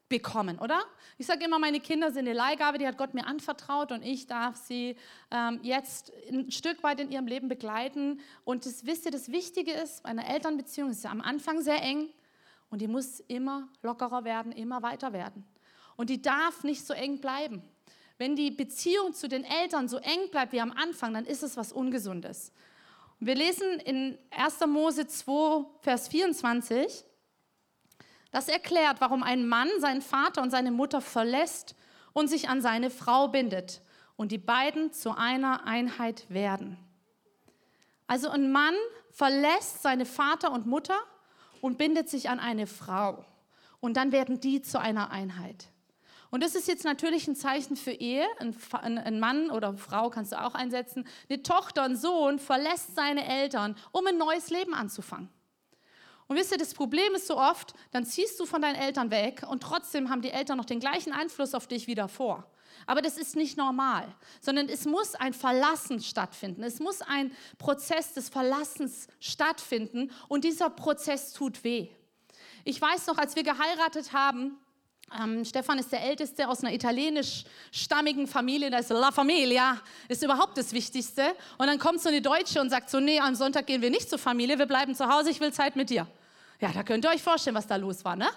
[0.08, 0.82] bekommen, oder?
[1.18, 4.26] Ich sage immer, meine Kinder sind eine Leihgabe, die hat Gott mir anvertraut und ich
[4.26, 4.96] darf sie
[5.30, 8.20] ähm, jetzt ein Stück weit in ihrem Leben begleiten.
[8.44, 11.82] Und das wisst ihr, das Wichtige ist, bei einer Elternbeziehung ist ja am Anfang sehr
[11.82, 12.08] eng
[12.70, 15.44] und die muss immer lockerer werden, immer weiter werden.
[15.96, 17.62] Und die darf nicht so eng bleiben.
[18.18, 21.57] Wenn die Beziehung zu den Eltern so eng bleibt wie am Anfang, dann ist es
[21.57, 22.52] was Ungesundes.
[23.20, 24.61] Und wir lesen in 1.
[24.66, 27.04] Mose 2, Vers 24,
[28.30, 31.76] das erklärt, warum ein Mann seinen Vater und seine Mutter verlässt
[32.12, 33.80] und sich an seine Frau bindet
[34.16, 36.76] und die beiden zu einer Einheit werden.
[38.07, 38.74] Also ein Mann
[39.11, 40.98] verlässt seine Vater und Mutter
[41.61, 43.24] und bindet sich an eine Frau
[43.80, 45.68] und dann werden die zu einer Einheit.
[46.35, 48.27] Und das ist jetzt natürlich ein Zeichen für Ehe.
[48.40, 51.07] Ein, ein Mann oder Frau kannst du auch einsetzen.
[51.29, 55.29] Eine Tochter, ein Sohn verlässt seine Eltern, um ein neues Leben anzufangen.
[56.27, 59.47] Und wisst ihr, das Problem ist so oft, dann ziehst du von deinen Eltern weg
[59.49, 62.51] und trotzdem haben die Eltern noch den gleichen Einfluss auf dich wie davor.
[62.87, 66.64] Aber das ist nicht normal, sondern es muss ein Verlassen stattfinden.
[66.64, 71.90] Es muss ein Prozess des Verlassens stattfinden und dieser Prozess tut weh.
[72.64, 74.59] Ich weiß noch, als wir geheiratet haben,
[75.20, 80.59] ähm, Stefan ist der Älteste aus einer italienisch-stammigen Familie, das ist La Familia, ist überhaupt
[80.59, 81.22] das Wichtigste.
[81.59, 84.09] Und dann kommt so eine Deutsche und sagt so, nee, am Sonntag gehen wir nicht
[84.09, 86.07] zur Familie, wir bleiben zu Hause, ich will Zeit mit dir.
[86.61, 88.29] Ja, da könnt ihr euch vorstellen, was da los war, ne?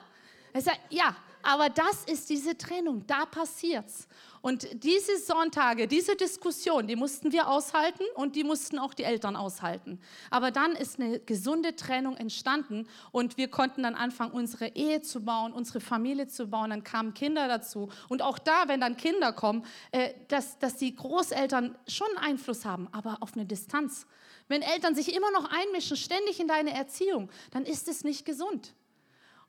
[0.54, 4.08] Er sagt, ja, aber das ist diese Trennung, da passiert's.
[4.42, 9.36] Und diese Sonntage, diese Diskussion, die mussten wir aushalten und die mussten auch die Eltern
[9.36, 10.00] aushalten.
[10.30, 15.22] Aber dann ist eine gesunde Trennung entstanden und wir konnten dann anfangen, unsere Ehe zu
[15.22, 16.70] bauen, unsere Familie zu bauen.
[16.70, 17.90] Dann kamen Kinder dazu.
[18.10, 22.88] Und auch da, wenn dann Kinder kommen, äh, dass, dass die Großeltern schon Einfluss haben,
[22.92, 24.08] aber auf eine Distanz.
[24.48, 28.74] Wenn Eltern sich immer noch einmischen, ständig in deine Erziehung, dann ist es nicht gesund.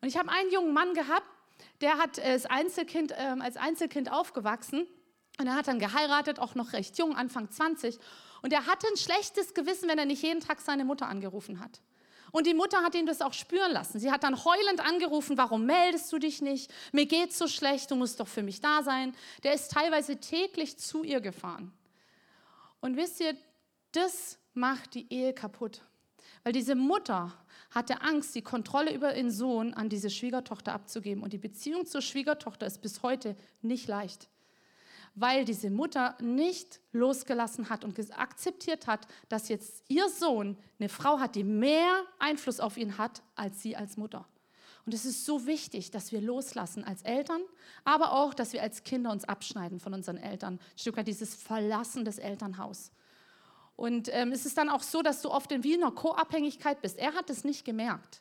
[0.01, 1.27] Und ich habe einen jungen Mann gehabt,
[1.81, 4.87] der hat als Einzelkind, äh, als Einzelkind aufgewachsen
[5.38, 7.99] und er hat dann geheiratet, auch noch recht jung, Anfang 20.
[8.42, 11.81] Und er hatte ein schlechtes Gewissen, wenn er nicht jeden Tag seine Mutter angerufen hat.
[12.31, 14.01] Und die Mutter hat ihn das auch spüren lassen.
[14.01, 16.71] Sie hat dann heulend angerufen, warum meldest du dich nicht?
[16.92, 19.14] Mir geht's so schlecht, du musst doch für mich da sein.
[19.44, 21.73] Der ist teilweise täglich zu ihr gefahren.
[22.81, 23.35] Und wisst ihr,
[23.92, 25.83] das macht die Ehe kaputt.
[26.42, 27.33] Weil diese Mutter
[27.79, 31.23] hatte Angst, die Kontrolle über ihren Sohn an diese Schwiegertochter abzugeben.
[31.23, 34.29] Und die Beziehung zur Schwiegertochter ist bis heute nicht leicht,
[35.14, 41.21] weil diese Mutter nicht losgelassen hat und akzeptiert hat, dass jetzt ihr Sohn eine Frau
[41.21, 44.27] hat, die mehr Einfluss auf ihn hat als sie als Mutter.
[44.85, 47.43] Und es ist so wichtig, dass wir loslassen als Eltern,
[47.85, 50.55] aber auch, dass wir als Kinder uns abschneiden von unseren Eltern.
[50.55, 52.91] Ein Stück weit dieses Verlassen des Elternhauses.
[53.79, 56.99] Und ähm, es ist dann auch so, dass du oft in wie einer Co-Abhängigkeit bist.
[56.99, 58.21] Er hat es nicht gemerkt.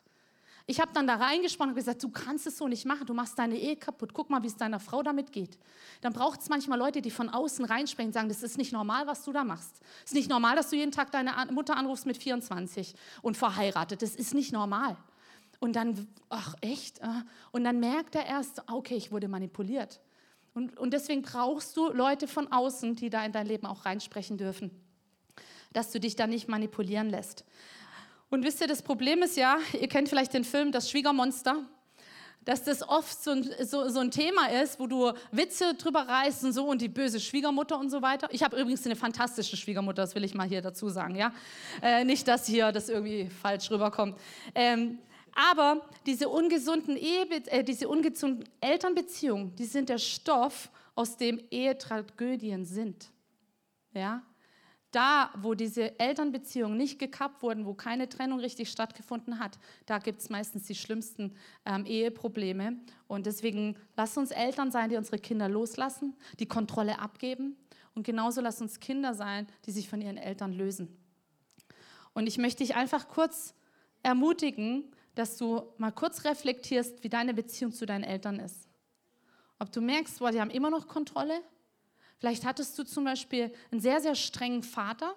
[0.66, 3.36] Ich habe dann da reingesprochen und gesagt, du kannst es so nicht machen, du machst
[3.36, 4.14] deine Ehe kaputt.
[4.14, 5.58] Guck mal, wie es deiner Frau damit geht.
[6.00, 9.08] Dann braucht es manchmal Leute, die von außen reinsprechen und sagen, das ist nicht normal,
[9.08, 9.80] was du da machst.
[10.04, 14.00] Es ist nicht normal, dass du jeden Tag deine Mutter anrufst mit 24 und verheiratet.
[14.00, 14.96] Das ist nicht normal.
[15.58, 17.02] Und dann, ach echt?
[17.02, 17.24] Ah.
[17.50, 20.00] Und dann merkt er erst, okay, ich wurde manipuliert.
[20.54, 24.38] Und, und deswegen brauchst du Leute von außen, die da in dein Leben auch reinsprechen
[24.38, 24.70] dürfen
[25.72, 27.44] dass du dich da nicht manipulieren lässt.
[28.30, 31.64] Und wisst ihr, das Problem ist ja, ihr kennt vielleicht den Film Das Schwiegermonster.
[32.44, 36.44] dass das oft so ein, so, so ein Thema ist, wo du Witze drüber reißt
[36.44, 38.28] und so und die böse Schwiegermutter und so weiter.
[38.30, 41.32] Ich habe übrigens eine fantastische Schwiegermutter, das will ich mal hier dazu sagen, ja.
[41.82, 44.18] Äh, nicht, dass hier das irgendwie falsch rüberkommt.
[44.54, 44.98] Ähm,
[45.34, 52.64] aber diese ungesunden, Ehe, äh, diese ungesunden Elternbeziehungen, die sind der Stoff, aus dem Ehetragödien
[52.64, 53.08] sind.
[53.94, 54.20] Ja?
[54.90, 60.20] Da, wo diese Elternbeziehungen nicht gekappt wurden, wo keine Trennung richtig stattgefunden hat, da gibt
[60.20, 61.34] es meistens die schlimmsten
[61.66, 62.78] ähm, Eheprobleme.
[63.06, 67.56] Und deswegen lass uns Eltern sein, die unsere Kinder loslassen, die Kontrolle abgeben.
[67.94, 70.96] Und genauso lass uns Kinder sein, die sich von ihren Eltern lösen.
[72.14, 73.54] Und ich möchte dich einfach kurz
[74.02, 78.68] ermutigen, dass du mal kurz reflektierst, wie deine Beziehung zu deinen Eltern ist.
[79.58, 81.42] Ob du merkst, boah, die haben immer noch Kontrolle.
[82.18, 85.14] Vielleicht hattest du zum Beispiel einen sehr, sehr strengen Vater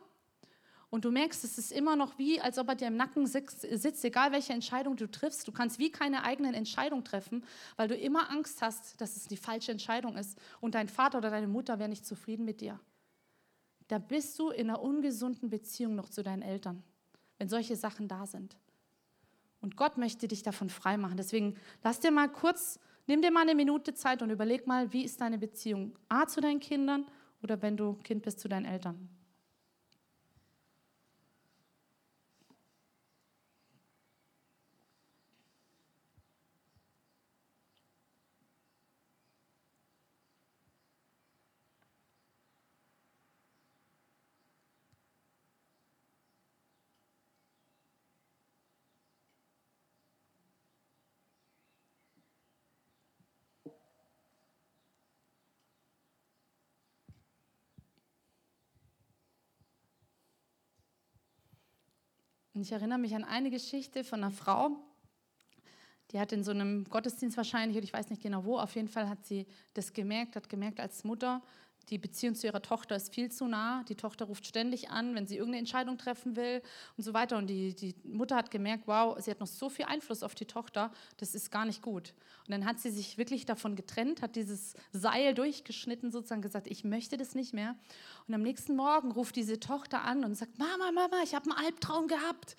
[0.91, 3.65] und du merkst, es ist immer noch wie, als ob er dir im Nacken sitzt,
[4.03, 5.47] egal welche Entscheidung du triffst.
[5.47, 7.45] Du kannst wie keine eigenen Entscheidungen treffen,
[7.77, 11.29] weil du immer Angst hast, dass es die falsche Entscheidung ist und dein Vater oder
[11.29, 12.79] deine Mutter wäre nicht zufrieden mit dir.
[13.87, 16.83] Da bist du in einer ungesunden Beziehung noch zu deinen Eltern,
[17.37, 18.57] wenn solche Sachen da sind.
[19.61, 21.17] Und Gott möchte dich davon freimachen.
[21.17, 25.03] Deswegen lass dir mal kurz, nimm dir mal eine Minute Zeit und überleg mal, wie
[25.03, 27.05] ist deine Beziehung A zu deinen Kindern
[27.43, 29.09] oder wenn du Kind bist zu deinen Eltern.
[62.61, 64.77] Und ich erinnere mich an eine Geschichte von einer Frau,
[66.11, 68.87] die hat in so einem Gottesdienst wahrscheinlich, oder ich weiß nicht genau wo, auf jeden
[68.87, 71.41] Fall hat sie das gemerkt, hat gemerkt als Mutter,
[71.89, 73.83] die Beziehung zu ihrer Tochter ist viel zu nah.
[73.89, 76.61] Die Tochter ruft ständig an, wenn sie irgendeine Entscheidung treffen will
[76.97, 77.37] und so weiter.
[77.37, 80.45] Und die, die Mutter hat gemerkt, wow, sie hat noch so viel Einfluss auf die
[80.45, 82.13] Tochter, das ist gar nicht gut.
[82.47, 86.83] Und dann hat sie sich wirklich davon getrennt, hat dieses Seil durchgeschnitten, sozusagen gesagt, ich
[86.83, 87.75] möchte das nicht mehr.
[88.27, 91.65] Und am nächsten Morgen ruft diese Tochter an und sagt, Mama, Mama, ich habe einen
[91.65, 92.55] Albtraum gehabt.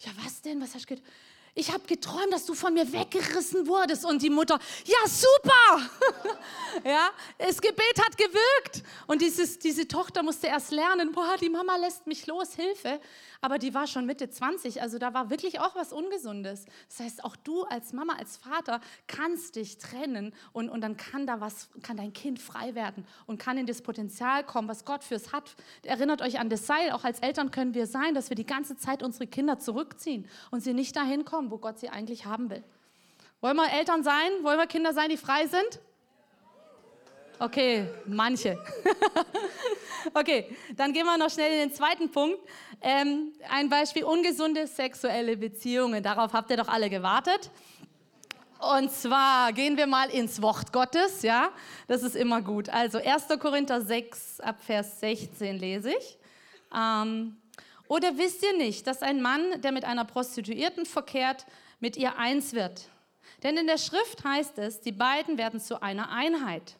[0.00, 0.60] Ja, was denn?
[0.60, 1.08] Was hast du gedacht?
[1.54, 4.04] Ich habe geträumt, dass du von mir weggerissen wurdest.
[4.06, 6.38] Und die Mutter, ja, super.
[6.84, 8.82] ja, das Gebet hat gewirkt.
[9.06, 13.00] Und dieses, diese Tochter musste erst lernen, boah, die Mama lässt mich los, Hilfe
[13.42, 16.64] aber die war schon Mitte 20, also da war wirklich auch was Ungesundes.
[16.88, 21.26] Das heißt, auch du als Mama, als Vater kannst dich trennen und, und dann kann
[21.26, 25.02] da was, kann dein Kind frei werden und kann in das Potenzial kommen, was Gott
[25.02, 25.56] fürs hat.
[25.84, 28.76] Erinnert euch an das Seil, auch als Eltern können wir sein, dass wir die ganze
[28.76, 32.62] Zeit unsere Kinder zurückziehen und sie nicht dahin kommen, wo Gott sie eigentlich haben will.
[33.40, 34.30] Wollen wir Eltern sein?
[34.42, 35.80] Wollen wir Kinder sein, die frei sind?
[37.42, 38.56] Okay, manche.
[40.14, 42.38] okay, dann gehen wir noch schnell in den zweiten Punkt.
[42.80, 46.04] Ähm, ein Beispiel, ungesunde sexuelle Beziehungen.
[46.04, 47.50] Darauf habt ihr doch alle gewartet.
[48.60, 51.50] Und zwar gehen wir mal ins Wort Gottes, ja?
[51.88, 52.68] Das ist immer gut.
[52.68, 53.26] Also 1.
[53.40, 56.18] Korinther 6 ab Vers 16 lese ich.
[56.72, 57.38] Ähm,
[57.88, 61.44] oder wisst ihr nicht, dass ein Mann, der mit einer Prostituierten verkehrt,
[61.80, 62.88] mit ihr eins wird?
[63.42, 66.76] Denn in der Schrift heißt es, die beiden werden zu einer Einheit.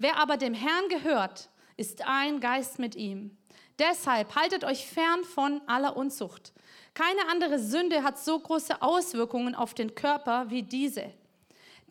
[0.00, 3.36] Wer aber dem Herrn gehört, ist ein Geist mit ihm.
[3.78, 6.54] Deshalb haltet euch fern von aller Unzucht.
[6.94, 11.12] Keine andere Sünde hat so große Auswirkungen auf den Körper wie diese.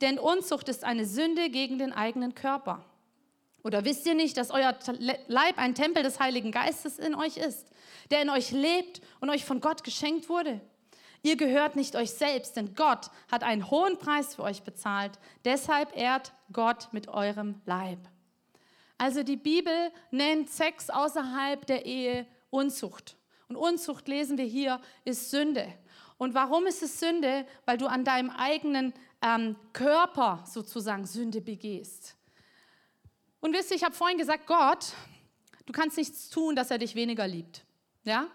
[0.02, 2.84] Denn Unzucht ist eine Sünde gegen den eigenen Körper.
[3.64, 4.76] Oder wisst ihr nicht, dass euer
[5.28, 7.68] Leib ein Tempel des Heiligen Geistes in euch ist,
[8.10, 10.62] der in euch lebt und euch von Gott geschenkt wurde?
[11.22, 15.20] Ihr gehört nicht euch selbst, denn Gott hat einen hohen Preis für euch bezahlt.
[15.44, 18.00] Deshalb ehrt Gott mit eurem Leib.
[18.98, 23.18] Also die Bibel nennt Sex außerhalb der Ehe Unzucht.
[23.48, 25.74] Und Unzucht lesen wir hier, ist Sünde.
[26.18, 27.46] Und warum ist es Sünde?
[27.66, 32.16] Weil du an deinem eigenen ähm, Körper sozusagen Sünde begehst.
[33.40, 34.94] Und wisst ihr, ich habe vorhin gesagt, Gott,
[35.66, 37.64] du kannst nichts tun, dass er dich weniger liebt.
[38.04, 38.28] Ja?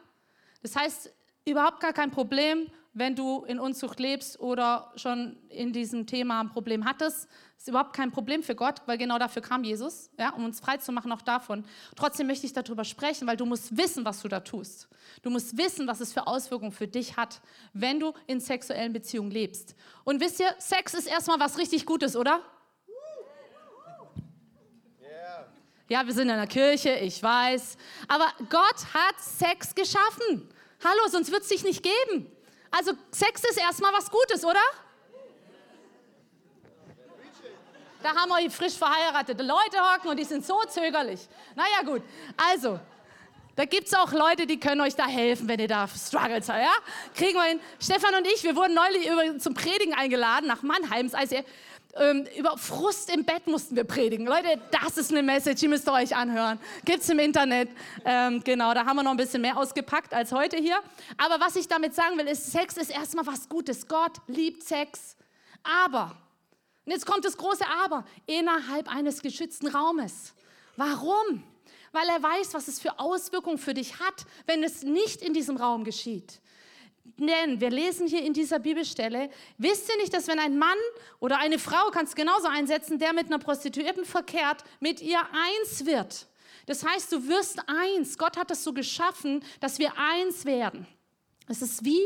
[0.62, 1.12] Das heißt,
[1.44, 6.48] überhaupt gar kein Problem, wenn du in Unzucht lebst oder schon in diesem Thema ein
[6.48, 7.28] Problem hattest.
[7.58, 10.76] Ist überhaupt kein Problem für Gott, weil genau dafür kam Jesus, ja, um uns frei
[10.76, 11.64] zu machen auch davon.
[11.96, 14.88] Trotzdem möchte ich darüber sprechen, weil du musst wissen, was du da tust.
[15.22, 17.40] Du musst wissen, was es für Auswirkungen für dich hat,
[17.72, 19.74] wenn du in sexuellen Beziehungen lebst.
[20.04, 22.42] Und wisst ihr, Sex ist erstmal was richtig Gutes, oder?
[25.88, 27.76] Ja, wir sind in der Kirche, ich weiß.
[28.08, 30.48] Aber Gott hat Sex geschaffen.
[30.84, 32.30] Hallo, sonst wird es dich nicht geben.
[32.70, 34.60] Also Sex ist erstmal was Gutes, oder?
[38.02, 41.26] Da haben wir frisch verheiratete Leute hocken und die sind so zögerlich.
[41.54, 42.02] Naja, gut.
[42.36, 42.78] Also,
[43.56, 46.48] da gibt es auch Leute, die können euch da helfen, wenn ihr da struggles.
[46.48, 46.72] Ja?
[47.14, 47.60] Kriegen wir hin.
[47.80, 51.08] Stefan und ich, wir wurden neulich zum Predigen eingeladen nach Mannheim.
[51.14, 51.36] Also,
[51.96, 54.26] ähm, über Frust im Bett mussten wir predigen.
[54.26, 56.58] Leute, das ist eine Message, die müsst ihr euch anhören.
[56.84, 57.70] Gibt es im Internet.
[58.04, 60.78] Ähm, genau, da haben wir noch ein bisschen mehr ausgepackt als heute hier.
[61.16, 63.86] Aber was ich damit sagen will, ist, Sex ist erstmal was Gutes.
[63.86, 65.16] Gott liebt Sex.
[65.62, 66.16] Aber,
[66.84, 70.34] und jetzt kommt das große Aber, innerhalb eines geschützten Raumes.
[70.76, 71.44] Warum?
[71.94, 75.56] weil er weiß, was es für Auswirkungen für dich hat, wenn es nicht in diesem
[75.56, 76.40] Raum geschieht.
[77.04, 80.78] Denn wir lesen hier in dieser Bibelstelle, wisst ihr nicht, dass wenn ein Mann
[81.20, 86.26] oder eine Frau, kannst genauso einsetzen, der mit einer Prostituierten verkehrt, mit ihr eins wird.
[86.66, 88.18] Das heißt, du wirst eins.
[88.18, 90.86] Gott hat das so geschaffen, dass wir eins werden.
[91.46, 92.00] Es ist wie,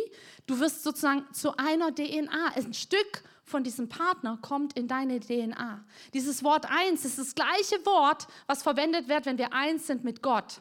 [0.46, 5.84] du wirst sozusagen zu einer DNA, ein Stück von diesem Partner kommt in deine DNA.
[6.12, 10.22] Dieses Wort eins ist das gleiche Wort, was verwendet wird, wenn wir eins sind mit
[10.22, 10.60] Gott.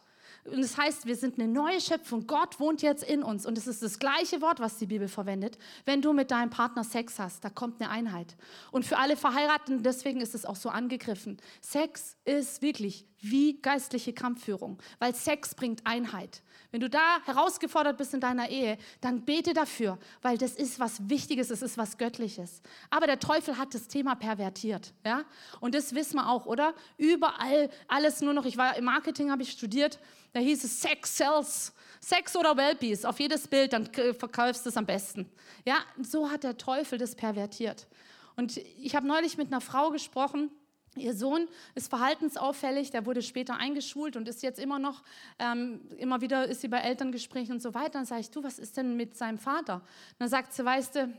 [0.51, 2.25] Und das heißt, wir sind eine neue Schöpfung.
[2.25, 3.45] Gott wohnt jetzt in uns.
[3.45, 5.57] Und es ist das gleiche Wort, was die Bibel verwendet.
[5.85, 8.35] Wenn du mit deinem Partner Sex hast, da kommt eine Einheit.
[8.71, 11.37] Und für alle Verheirateten, deswegen ist es auch so angegriffen.
[11.61, 16.41] Sex ist wirklich wie geistliche Kampfführung, weil Sex bringt Einheit.
[16.71, 21.09] Wenn du da herausgefordert bist in deiner Ehe, dann bete dafür, weil das ist was
[21.09, 22.61] Wichtiges, es ist was Göttliches.
[22.89, 25.23] Aber der Teufel hat das Thema pervertiert, ja?
[25.59, 26.73] Und das wissen wir auch, oder?
[26.97, 28.45] Überall alles nur noch.
[28.45, 29.99] Ich war im Marketing, habe ich studiert.
[30.33, 31.73] Da hieß es Sex sells.
[31.99, 35.29] Sex oder Wellpeace, auf jedes Bild, dann verkaufst du es am besten.
[35.65, 37.87] Ja, so hat der Teufel das pervertiert.
[38.35, 40.51] Und ich habe neulich mit einer Frau gesprochen,
[40.99, 45.03] Ihr Sohn ist verhaltensauffällig, der wurde später eingeschult und ist jetzt immer noch,
[45.39, 47.91] ähm, immer wieder ist sie bei Elterngesprächen und so weiter.
[47.93, 49.75] Dann sage ich, du, was ist denn mit seinem Vater?
[49.75, 51.13] Und dann sagt sie, weißt du,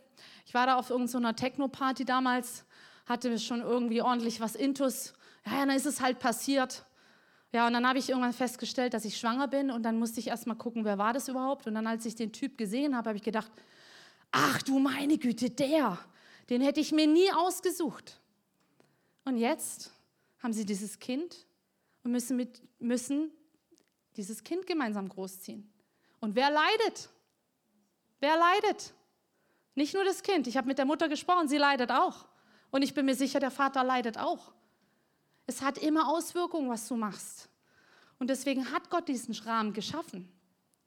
[0.47, 2.65] ich war da auf irgendeiner Techno-Party damals,
[3.07, 5.15] hatte schon irgendwie ordentlich was Intus.
[5.47, 6.85] Ja, ja, dann ist es halt passiert.
[7.53, 10.29] Ja, und dann habe ich irgendwann festgestellt, dass ich schwanger bin und dann musste ich
[10.29, 11.67] erst mal gucken, wer war das überhaupt.
[11.67, 13.51] Und dann, als ich den Typ gesehen habe, habe ich gedacht,
[14.31, 15.99] ach du meine Güte, der,
[16.51, 18.21] den hätte ich mir nie ausgesucht.
[19.29, 19.93] Und jetzt
[20.43, 21.45] haben sie dieses Kind
[22.03, 23.31] und müssen, mit, müssen
[24.17, 25.71] dieses Kind gemeinsam großziehen.
[26.19, 27.11] Und wer leidet?
[28.21, 28.95] Wer leidet?
[29.75, 30.47] Nicht nur das Kind.
[30.47, 32.27] Ich habe mit der Mutter gesprochen, sie leidet auch.
[32.71, 34.55] Und ich bin mir sicher, der Vater leidet auch.
[35.47, 37.51] Es hat immer Auswirkungen, was du machst.
[38.19, 40.33] Und deswegen hat Gott diesen Rahmen geschaffen.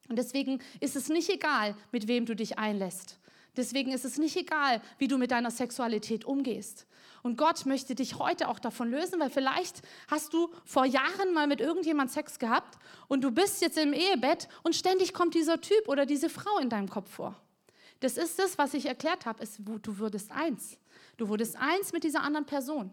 [0.09, 3.19] Und deswegen ist es nicht egal, mit wem du dich einlässt.
[3.57, 6.87] Deswegen ist es nicht egal, wie du mit deiner Sexualität umgehst.
[7.21, 11.47] Und Gott möchte dich heute auch davon lösen, weil vielleicht hast du vor Jahren mal
[11.47, 15.87] mit irgendjemand Sex gehabt und du bist jetzt im Ehebett und ständig kommt dieser Typ
[15.87, 17.39] oder diese Frau in deinem Kopf vor.
[17.99, 19.43] Das ist das, was ich erklärt habe.
[19.59, 20.77] du wurdest eins.
[21.17, 22.91] Du wurdest eins mit dieser anderen Person.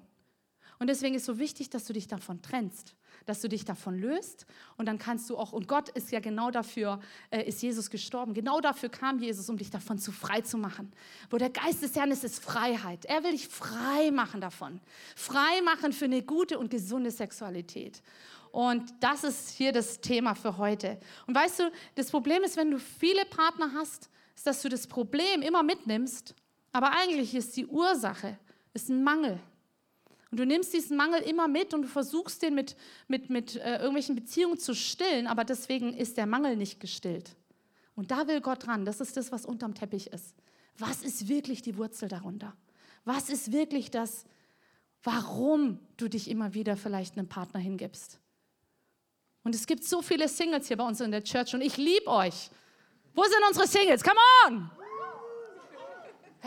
[0.78, 2.97] Und deswegen ist es so wichtig, dass du dich davon trennst
[3.28, 4.46] dass du dich davon löst
[4.78, 6.98] und dann kannst du auch, und Gott ist ja genau dafür,
[7.30, 8.32] äh, ist Jesus gestorben.
[8.32, 10.90] Genau dafür kam Jesus, um dich davon zu frei zu machen.
[11.28, 13.04] Wo der Geist des Herrn ist, ist Freiheit.
[13.04, 14.80] Er will dich frei machen davon.
[15.14, 18.02] Frei machen für eine gute und gesunde Sexualität.
[18.50, 20.98] Und das ist hier das Thema für heute.
[21.26, 24.86] Und weißt du, das Problem ist, wenn du viele Partner hast, ist, dass du das
[24.86, 26.34] Problem immer mitnimmst,
[26.72, 28.38] aber eigentlich ist die Ursache,
[28.72, 29.38] ist ein Mangel.
[30.30, 33.76] Und du nimmst diesen Mangel immer mit und du versuchst den mit, mit, mit äh,
[33.76, 37.34] irgendwelchen Beziehungen zu stillen, aber deswegen ist der Mangel nicht gestillt.
[37.94, 38.84] Und da will Gott ran.
[38.84, 40.34] Das ist das, was unterm Teppich ist.
[40.76, 42.54] Was ist wirklich die Wurzel darunter?
[43.04, 44.26] Was ist wirklich das,
[45.02, 48.20] warum du dich immer wieder vielleicht einem Partner hingibst?
[49.44, 52.06] Und es gibt so viele Singles hier bei uns in der Church und ich liebe
[52.06, 52.50] euch.
[53.14, 54.04] Wo sind unsere Singles?
[54.04, 54.70] Come on!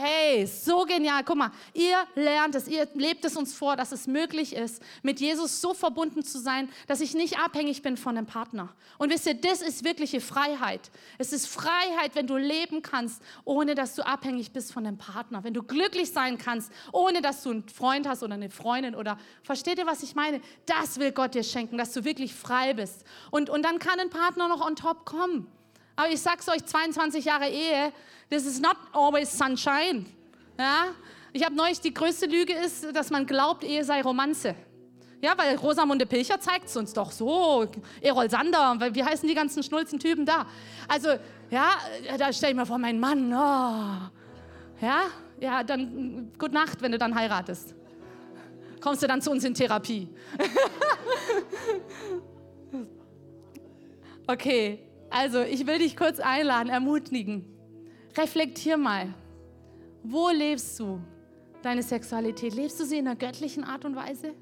[0.04, 1.24] Hey, so genial.
[1.24, 5.20] Guck mal, ihr lernt es, ihr lebt es uns vor, dass es möglich ist, mit
[5.20, 8.70] Jesus so verbunden zu sein, dass ich nicht abhängig bin von dem Partner.
[8.98, 10.90] Und wisst ihr, das ist wirkliche Freiheit.
[11.20, 15.44] Es ist Freiheit, wenn du leben kannst, ohne dass du abhängig bist von dem Partner.
[15.44, 19.20] Wenn du glücklich sein kannst, ohne dass du einen Freund hast oder eine Freundin oder,
[19.44, 20.42] versteht ihr, was ich meine?
[20.66, 23.06] Das will Gott dir schenken, dass du wirklich frei bist.
[23.30, 25.46] Und, und dann kann ein Partner noch on top kommen.
[25.96, 27.92] Aber ich sag's euch, 22 Jahre Ehe,
[28.30, 30.06] this is not always sunshine.
[30.58, 30.86] Ja?
[31.34, 34.56] Ich habe neulich, die größte Lüge ist, dass man glaubt, Ehe sei Romanze.
[35.22, 37.68] Ja, weil Rosamunde Pilcher zeigt es uns doch so.
[38.02, 40.48] Erol Sander, wie heißen die ganzen Schnulzen-Typen da?
[40.88, 41.10] Also,
[41.52, 41.70] ja,
[42.18, 44.84] da stell ich mir vor, mein Mann, oh.
[44.84, 45.04] ja,
[45.40, 47.76] ja, dann gute Nacht, wenn du dann heiratest.
[48.82, 50.10] Kommst du dann zu uns in Therapie.
[54.28, 54.80] okay,
[55.12, 57.46] also ich will dich kurz einladen, ermutigen.
[58.18, 59.14] Reflektier mal.
[60.04, 61.00] Wo lebst du
[61.62, 62.56] deine Sexualität?
[62.56, 64.34] Lebst du sie in einer göttlichen Art und Weise?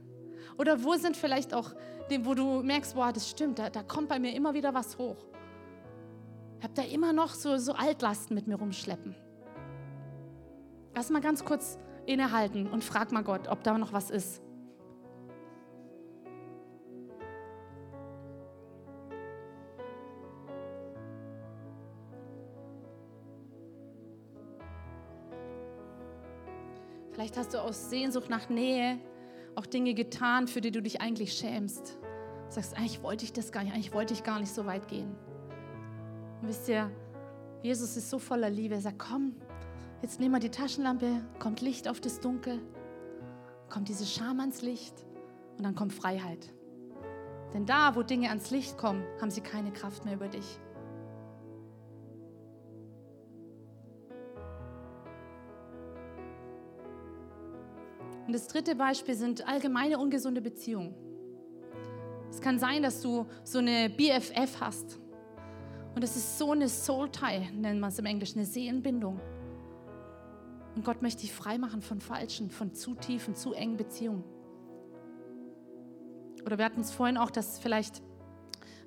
[0.58, 1.74] Oder wo sind vielleicht auch
[2.22, 5.18] wo du merkst, boah, das stimmt, da, da kommt bei mir immer wieder was hoch.
[6.58, 9.16] Ich habe da immer noch so, so Altlasten mit mir rumschleppen.
[10.96, 14.42] Lass mal ganz kurz innehalten und frag mal Gott, ob da noch was ist.
[27.20, 28.98] Vielleicht hast du aus Sehnsucht nach Nähe
[29.56, 31.98] auch Dinge getan, für die du dich eigentlich schämst.
[32.48, 34.88] Du sagst, eigentlich wollte ich das gar nicht, eigentlich wollte ich gar nicht so weit
[34.88, 35.18] gehen.
[36.42, 36.90] Und wisst ihr,
[37.62, 38.76] Jesus ist so voller Liebe.
[38.76, 39.36] Er sagt, komm,
[40.02, 42.62] jetzt nehmen wir die Taschenlampe, kommt Licht auf das Dunkel,
[43.70, 45.06] kommt diese Scham ans Licht
[45.58, 46.54] und dann kommt Freiheit.
[47.54, 50.58] Denn da, wo Dinge ans Licht kommen, haben sie keine Kraft mehr über dich.
[58.30, 60.94] Und das dritte Beispiel sind allgemeine ungesunde Beziehungen.
[62.30, 65.00] Es kann sein, dass du so eine BFF hast.
[65.96, 69.20] Und das ist so eine Soul-Tie, nennen wir es im Englischen, eine Seelenbindung.
[70.76, 74.24] Und Gott möchte dich freimachen von falschen, von zu tiefen, zu engen Beziehungen.
[76.46, 78.04] Oder wir hatten es vorhin auch, dass vielleicht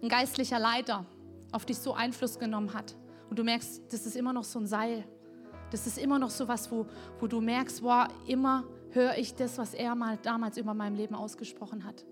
[0.04, 1.04] ein geistlicher Leiter
[1.50, 2.94] auf dich so Einfluss genommen hat.
[3.28, 5.02] Und du merkst, das ist immer noch so ein Seil.
[5.72, 6.86] Das ist immer noch so was, wo,
[7.18, 8.62] wo du merkst, boah, immer
[8.92, 12.04] höre ich das, was er mal damals über meinem Leben ausgesprochen hat.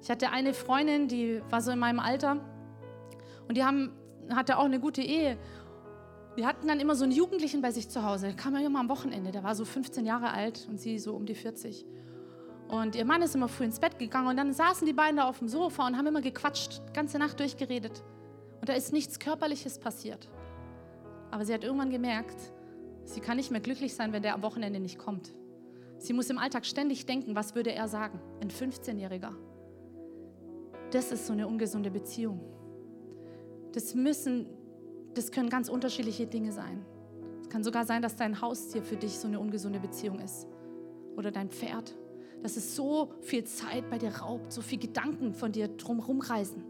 [0.00, 2.40] Ich hatte eine Freundin, die war so in meinem Alter
[3.46, 3.92] und die haben,
[4.30, 5.38] hatte auch eine gute Ehe.
[6.34, 8.80] Wir hatten dann immer so einen Jugendlichen bei sich zu Hause, der kam ja immer
[8.80, 11.86] am Wochenende, der war so 15 Jahre alt und sie so um die 40.
[12.68, 15.28] Und ihr Mann ist immer früh ins Bett gegangen und dann saßen die beiden da
[15.28, 18.02] auf dem Sofa und haben immer gequatscht, die ganze Nacht durchgeredet.
[18.60, 20.28] Und da ist nichts Körperliches passiert.
[21.30, 22.36] Aber sie hat irgendwann gemerkt,
[23.04, 25.34] Sie kann nicht mehr glücklich sein, wenn der am Wochenende nicht kommt.
[25.98, 28.20] Sie muss im Alltag ständig denken, was würde er sagen?
[28.40, 29.32] Ein 15-Jähriger.
[30.90, 32.40] Das ist so eine ungesunde Beziehung.
[33.72, 34.46] Das müssen,
[35.14, 36.84] das können ganz unterschiedliche Dinge sein.
[37.40, 40.46] Es kann sogar sein, dass dein Haustier für dich so eine ungesunde Beziehung ist.
[41.16, 41.94] Oder dein Pferd.
[42.42, 46.64] Dass es so viel Zeit bei dir raubt, so viel Gedanken von dir drumherum reisen.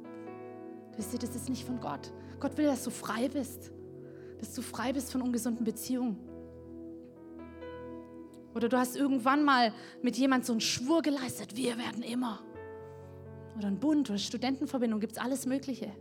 [0.97, 2.13] Das ist nicht von Gott.
[2.39, 3.73] Gott will, dass du frei bist
[4.43, 6.19] dass du frei bist von ungesunden Beziehungen.
[8.57, 9.73] Oder du hast irgendwann mal
[10.03, 12.41] mit jemand so einen Schwur geleistet, wir werden immer.
[13.57, 15.93] Oder ein Bund oder Studentenverbindung, gibt es alles Mögliche.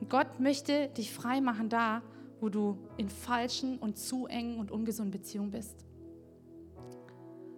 [0.00, 2.02] Und Gott möchte dich frei machen da,
[2.40, 5.84] wo du in falschen und zu engen und ungesunden Beziehungen bist.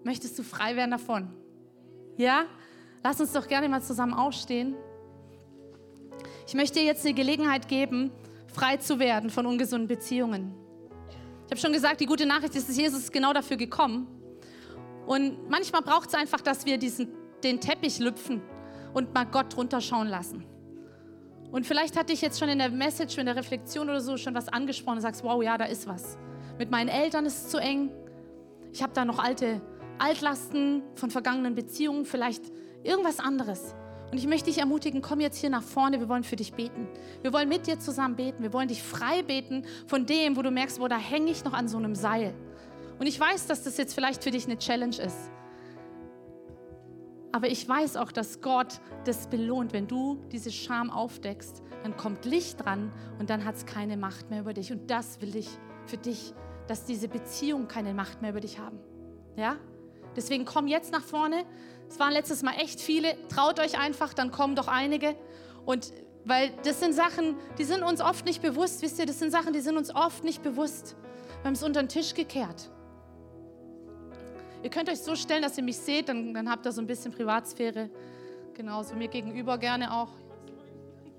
[0.04, 1.30] Möchtest du frei werden davon?
[2.18, 2.44] Ja?
[3.02, 4.74] Lass uns doch gerne mal zusammen aufstehen.
[6.46, 8.10] Ich möchte dir jetzt eine Gelegenheit geben,
[8.54, 10.54] frei zu werden von ungesunden Beziehungen.
[11.46, 14.06] Ich habe schon gesagt, die gute Nachricht ist, dass Jesus genau dafür gekommen.
[15.06, 17.08] Und manchmal braucht es einfach, dass wir diesen,
[17.42, 18.40] den Teppich lüpfen
[18.94, 20.46] und mal Gott drunter schauen lassen.
[21.50, 24.34] Und vielleicht hatte ich jetzt schon in der Message, in der Reflexion oder so schon
[24.34, 26.16] was angesprochen und sagst, wow, ja, da ist was.
[26.58, 27.90] Mit meinen Eltern ist es zu eng.
[28.72, 29.60] Ich habe da noch alte
[29.98, 32.42] Altlasten von vergangenen Beziehungen, vielleicht
[32.82, 33.74] irgendwas anderes.
[34.14, 36.86] Und ich möchte dich ermutigen, komm jetzt hier nach vorne, wir wollen für dich beten.
[37.22, 38.44] Wir wollen mit dir zusammen beten.
[38.44, 41.52] Wir wollen dich frei beten von dem, wo du merkst, wo da hänge ich noch
[41.52, 42.32] an so einem Seil.
[43.00, 45.32] Und ich weiß, dass das jetzt vielleicht für dich eine Challenge ist.
[47.32, 49.72] Aber ich weiß auch, dass Gott das belohnt.
[49.72, 54.30] Wenn du diese Scham aufdeckst, dann kommt Licht dran und dann hat es keine Macht
[54.30, 54.70] mehr über dich.
[54.70, 55.48] Und das will ich
[55.86, 56.34] für dich,
[56.68, 58.78] dass diese Beziehungen keine Macht mehr über dich haben.
[59.34, 59.56] Ja?
[60.14, 61.44] Deswegen komm jetzt nach vorne.
[61.88, 63.16] Es waren letztes Mal echt viele.
[63.28, 65.14] Traut euch einfach, dann kommen doch einige.
[65.64, 65.92] Und
[66.24, 68.82] weil das sind Sachen, die sind uns oft nicht bewusst.
[68.82, 70.96] Wisst ihr, das sind Sachen, die sind uns oft nicht bewusst.
[71.40, 72.70] Wir haben es unter den Tisch gekehrt.
[74.62, 76.86] Ihr könnt euch so stellen, dass ihr mich seht, dann, dann habt ihr so ein
[76.86, 77.90] bisschen Privatsphäre.
[78.54, 80.08] Genau, so mir gegenüber gerne auch.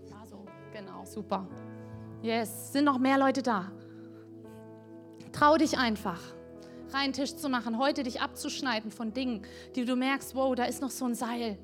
[0.09, 0.43] Ja, so,
[0.73, 1.47] genau, super.
[2.23, 3.71] Yes, sind noch mehr Leute da.
[5.31, 6.19] Trau dich einfach
[6.89, 9.41] freien Tisch zu machen, heute dich abzuschneiden von Dingen,
[9.75, 11.57] die du merkst, wow, da ist noch so ein Seil.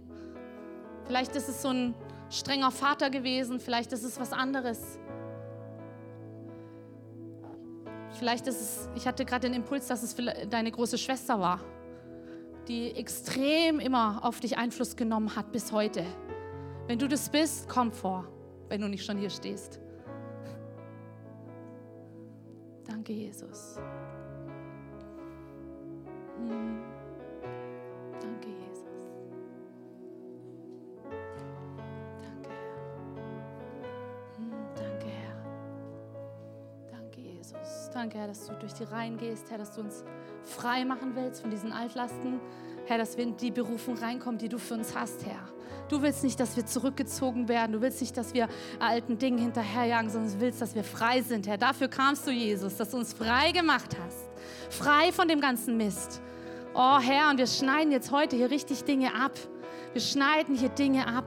[1.06, 1.96] Vielleicht ist es so ein
[2.30, 5.00] strenger Vater gewesen, vielleicht ist es was anderes.
[8.18, 10.16] Vielleicht ist es, ich hatte gerade den Impuls, dass es
[10.50, 11.60] deine große Schwester war,
[12.68, 16.06] die extrem immer auf dich Einfluss genommen hat bis heute.
[16.88, 18.28] Wenn du das bist, komm vor,
[18.70, 19.80] wenn du nicht schon hier stehst.
[22.86, 23.78] Danke, Jesus.
[28.20, 29.10] Danke, Jesus.
[32.22, 32.76] Danke, Herr.
[34.76, 35.36] Danke, Herr.
[36.92, 37.90] Danke, Jesus.
[37.94, 40.04] Danke, Herr, dass du durch die Reihen gehst, Herr, dass du uns
[40.44, 42.40] frei machen willst von diesen Altlasten.
[42.86, 45.48] Herr, dass wir in die Berufung reinkommen, die du für uns hast, Herr.
[45.88, 47.74] Du willst nicht, dass wir zurückgezogen werden.
[47.74, 48.48] Du willst nicht, dass wir
[48.80, 51.58] alten Dingen hinterherjagen, sondern du willst, dass wir frei sind, Herr.
[51.58, 54.30] Dafür kamst du, Jesus, dass du uns frei gemacht hast.
[54.70, 56.22] Frei von dem ganzen Mist.
[56.74, 59.34] Oh Herr, und wir schneiden jetzt heute hier richtig Dinge ab.
[59.92, 61.26] Wir schneiden hier Dinge ab.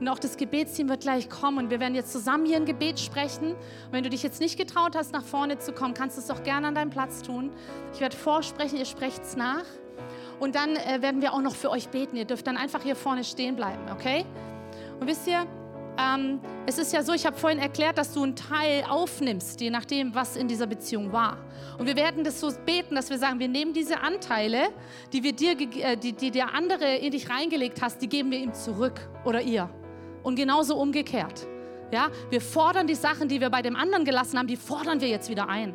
[0.00, 2.98] Und auch das Gebetsteam wird gleich kommen und wir werden jetzt zusammen hier ein Gebet
[2.98, 3.52] sprechen.
[3.52, 6.26] Und wenn du dich jetzt nicht getraut hast, nach vorne zu kommen, kannst du es
[6.26, 7.52] doch gerne an deinem Platz tun.
[7.94, 9.64] Ich werde vorsprechen, ihr sprecht es nach.
[10.40, 12.16] Und dann äh, werden wir auch noch für euch beten.
[12.16, 14.24] Ihr dürft dann einfach hier vorne stehen bleiben, okay?
[14.98, 15.46] Und wisst ihr,
[16.00, 19.70] ähm, es ist ja so, ich habe vorhin erklärt, dass du einen Teil aufnimmst, je
[19.70, 21.38] nachdem, was in dieser Beziehung war.
[21.78, 24.68] Und wir werden das so beten, dass wir sagen, wir nehmen diese Anteile,
[25.12, 28.38] die wir dir, äh, die, die der andere in dich reingelegt hast, die geben wir
[28.38, 29.68] ihm zurück oder ihr.
[30.22, 31.46] Und genauso umgekehrt.
[31.92, 35.08] Ja, wir fordern die Sachen, die wir bei dem anderen gelassen haben, die fordern wir
[35.08, 35.74] jetzt wieder ein.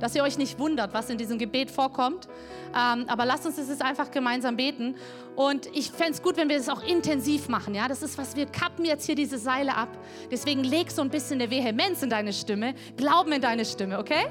[0.00, 2.28] Dass ihr euch nicht wundert, was in diesem Gebet vorkommt.
[2.74, 4.96] Ähm, aber lasst uns das jetzt einfach gemeinsam beten.
[5.34, 7.74] Und ich fände es gut, wenn wir das auch intensiv machen.
[7.74, 9.88] Ja, das ist was, wir kappen jetzt hier diese Seile ab.
[10.30, 14.26] Deswegen leg so ein bisschen eine Vehemenz in deine Stimme, Glauben in deine Stimme, okay?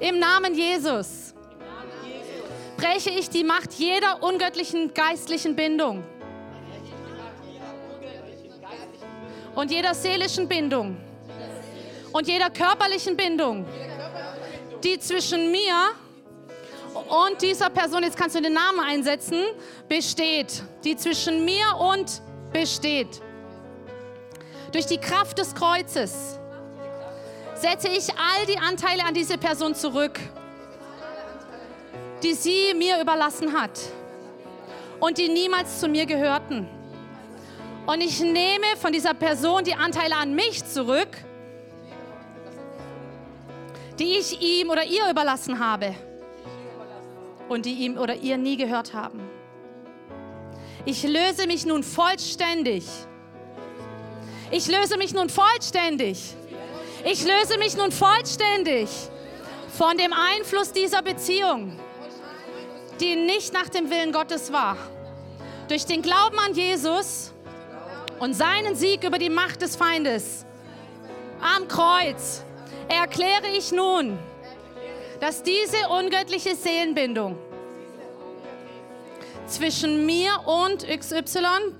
[0.00, 1.34] Im Namen Jesus
[2.76, 6.02] breche ich die Macht jeder ungöttlichen geistlichen Bindung
[9.54, 10.96] und jeder seelischen Bindung
[12.12, 13.64] und jeder körperlichen Bindung,
[14.84, 15.92] die zwischen mir
[17.08, 19.42] und dieser Person, jetzt kannst du den Namen einsetzen,
[19.88, 20.62] besteht.
[20.84, 22.20] Die zwischen mir und
[22.52, 23.20] besteht.
[24.72, 26.38] Durch die Kraft des Kreuzes
[27.54, 30.18] setze ich all die Anteile an diese Person zurück,
[32.22, 33.78] die sie mir überlassen hat
[35.00, 36.68] und die niemals zu mir gehörten.
[37.86, 41.08] Und ich nehme von dieser Person die Anteile an mich zurück,
[43.98, 45.94] die ich ihm oder ihr überlassen habe
[47.48, 49.20] und die ihm oder ihr nie gehört haben.
[50.84, 52.84] Ich löse mich nun vollständig.
[54.50, 56.34] Ich löse mich nun vollständig.
[57.04, 58.88] Ich löse mich nun vollständig
[59.76, 61.78] von dem Einfluss dieser Beziehung,
[63.00, 64.76] die nicht nach dem Willen Gottes war.
[65.68, 67.32] Durch den Glauben an Jesus
[68.18, 70.44] und seinen Sieg über die Macht des Feindes
[71.40, 72.44] am Kreuz
[72.88, 74.18] erkläre ich nun,
[75.20, 77.38] dass diese ungöttliche Seelenbindung
[79.46, 81.74] zwischen mir und XY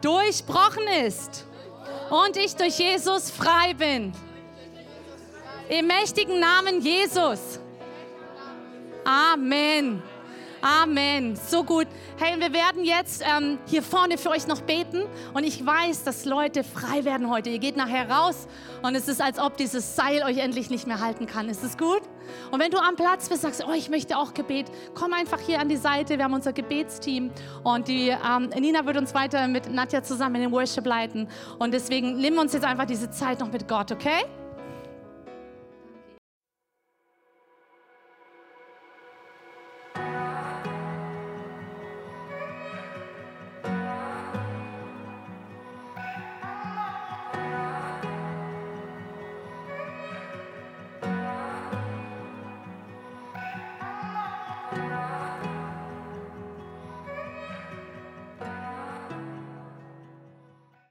[0.00, 1.46] durchbrochen ist
[2.10, 4.12] und ich durch Jesus frei bin.
[5.68, 7.60] Im mächtigen Namen Jesus.
[9.04, 10.02] Amen.
[10.62, 11.34] Amen.
[11.34, 11.88] So gut.
[12.20, 15.02] Hey, wir werden jetzt ähm, hier vorne für euch noch beten.
[15.34, 17.50] Und ich weiß, dass Leute frei werden heute.
[17.50, 18.46] Ihr geht nachher raus
[18.80, 21.48] und es ist, als ob dieses Seil euch endlich nicht mehr halten kann.
[21.48, 22.02] Ist es gut?
[22.52, 25.58] Und wenn du am Platz bist, sagst, oh, ich möchte auch Gebet, komm einfach hier
[25.58, 26.16] an die Seite.
[26.16, 27.32] Wir haben unser Gebetsteam
[27.64, 31.26] und die ähm, Nina wird uns weiter mit Nadja zusammen in den Worship leiten.
[31.58, 34.24] Und deswegen nehmen wir uns jetzt einfach diese Zeit noch mit Gott, okay?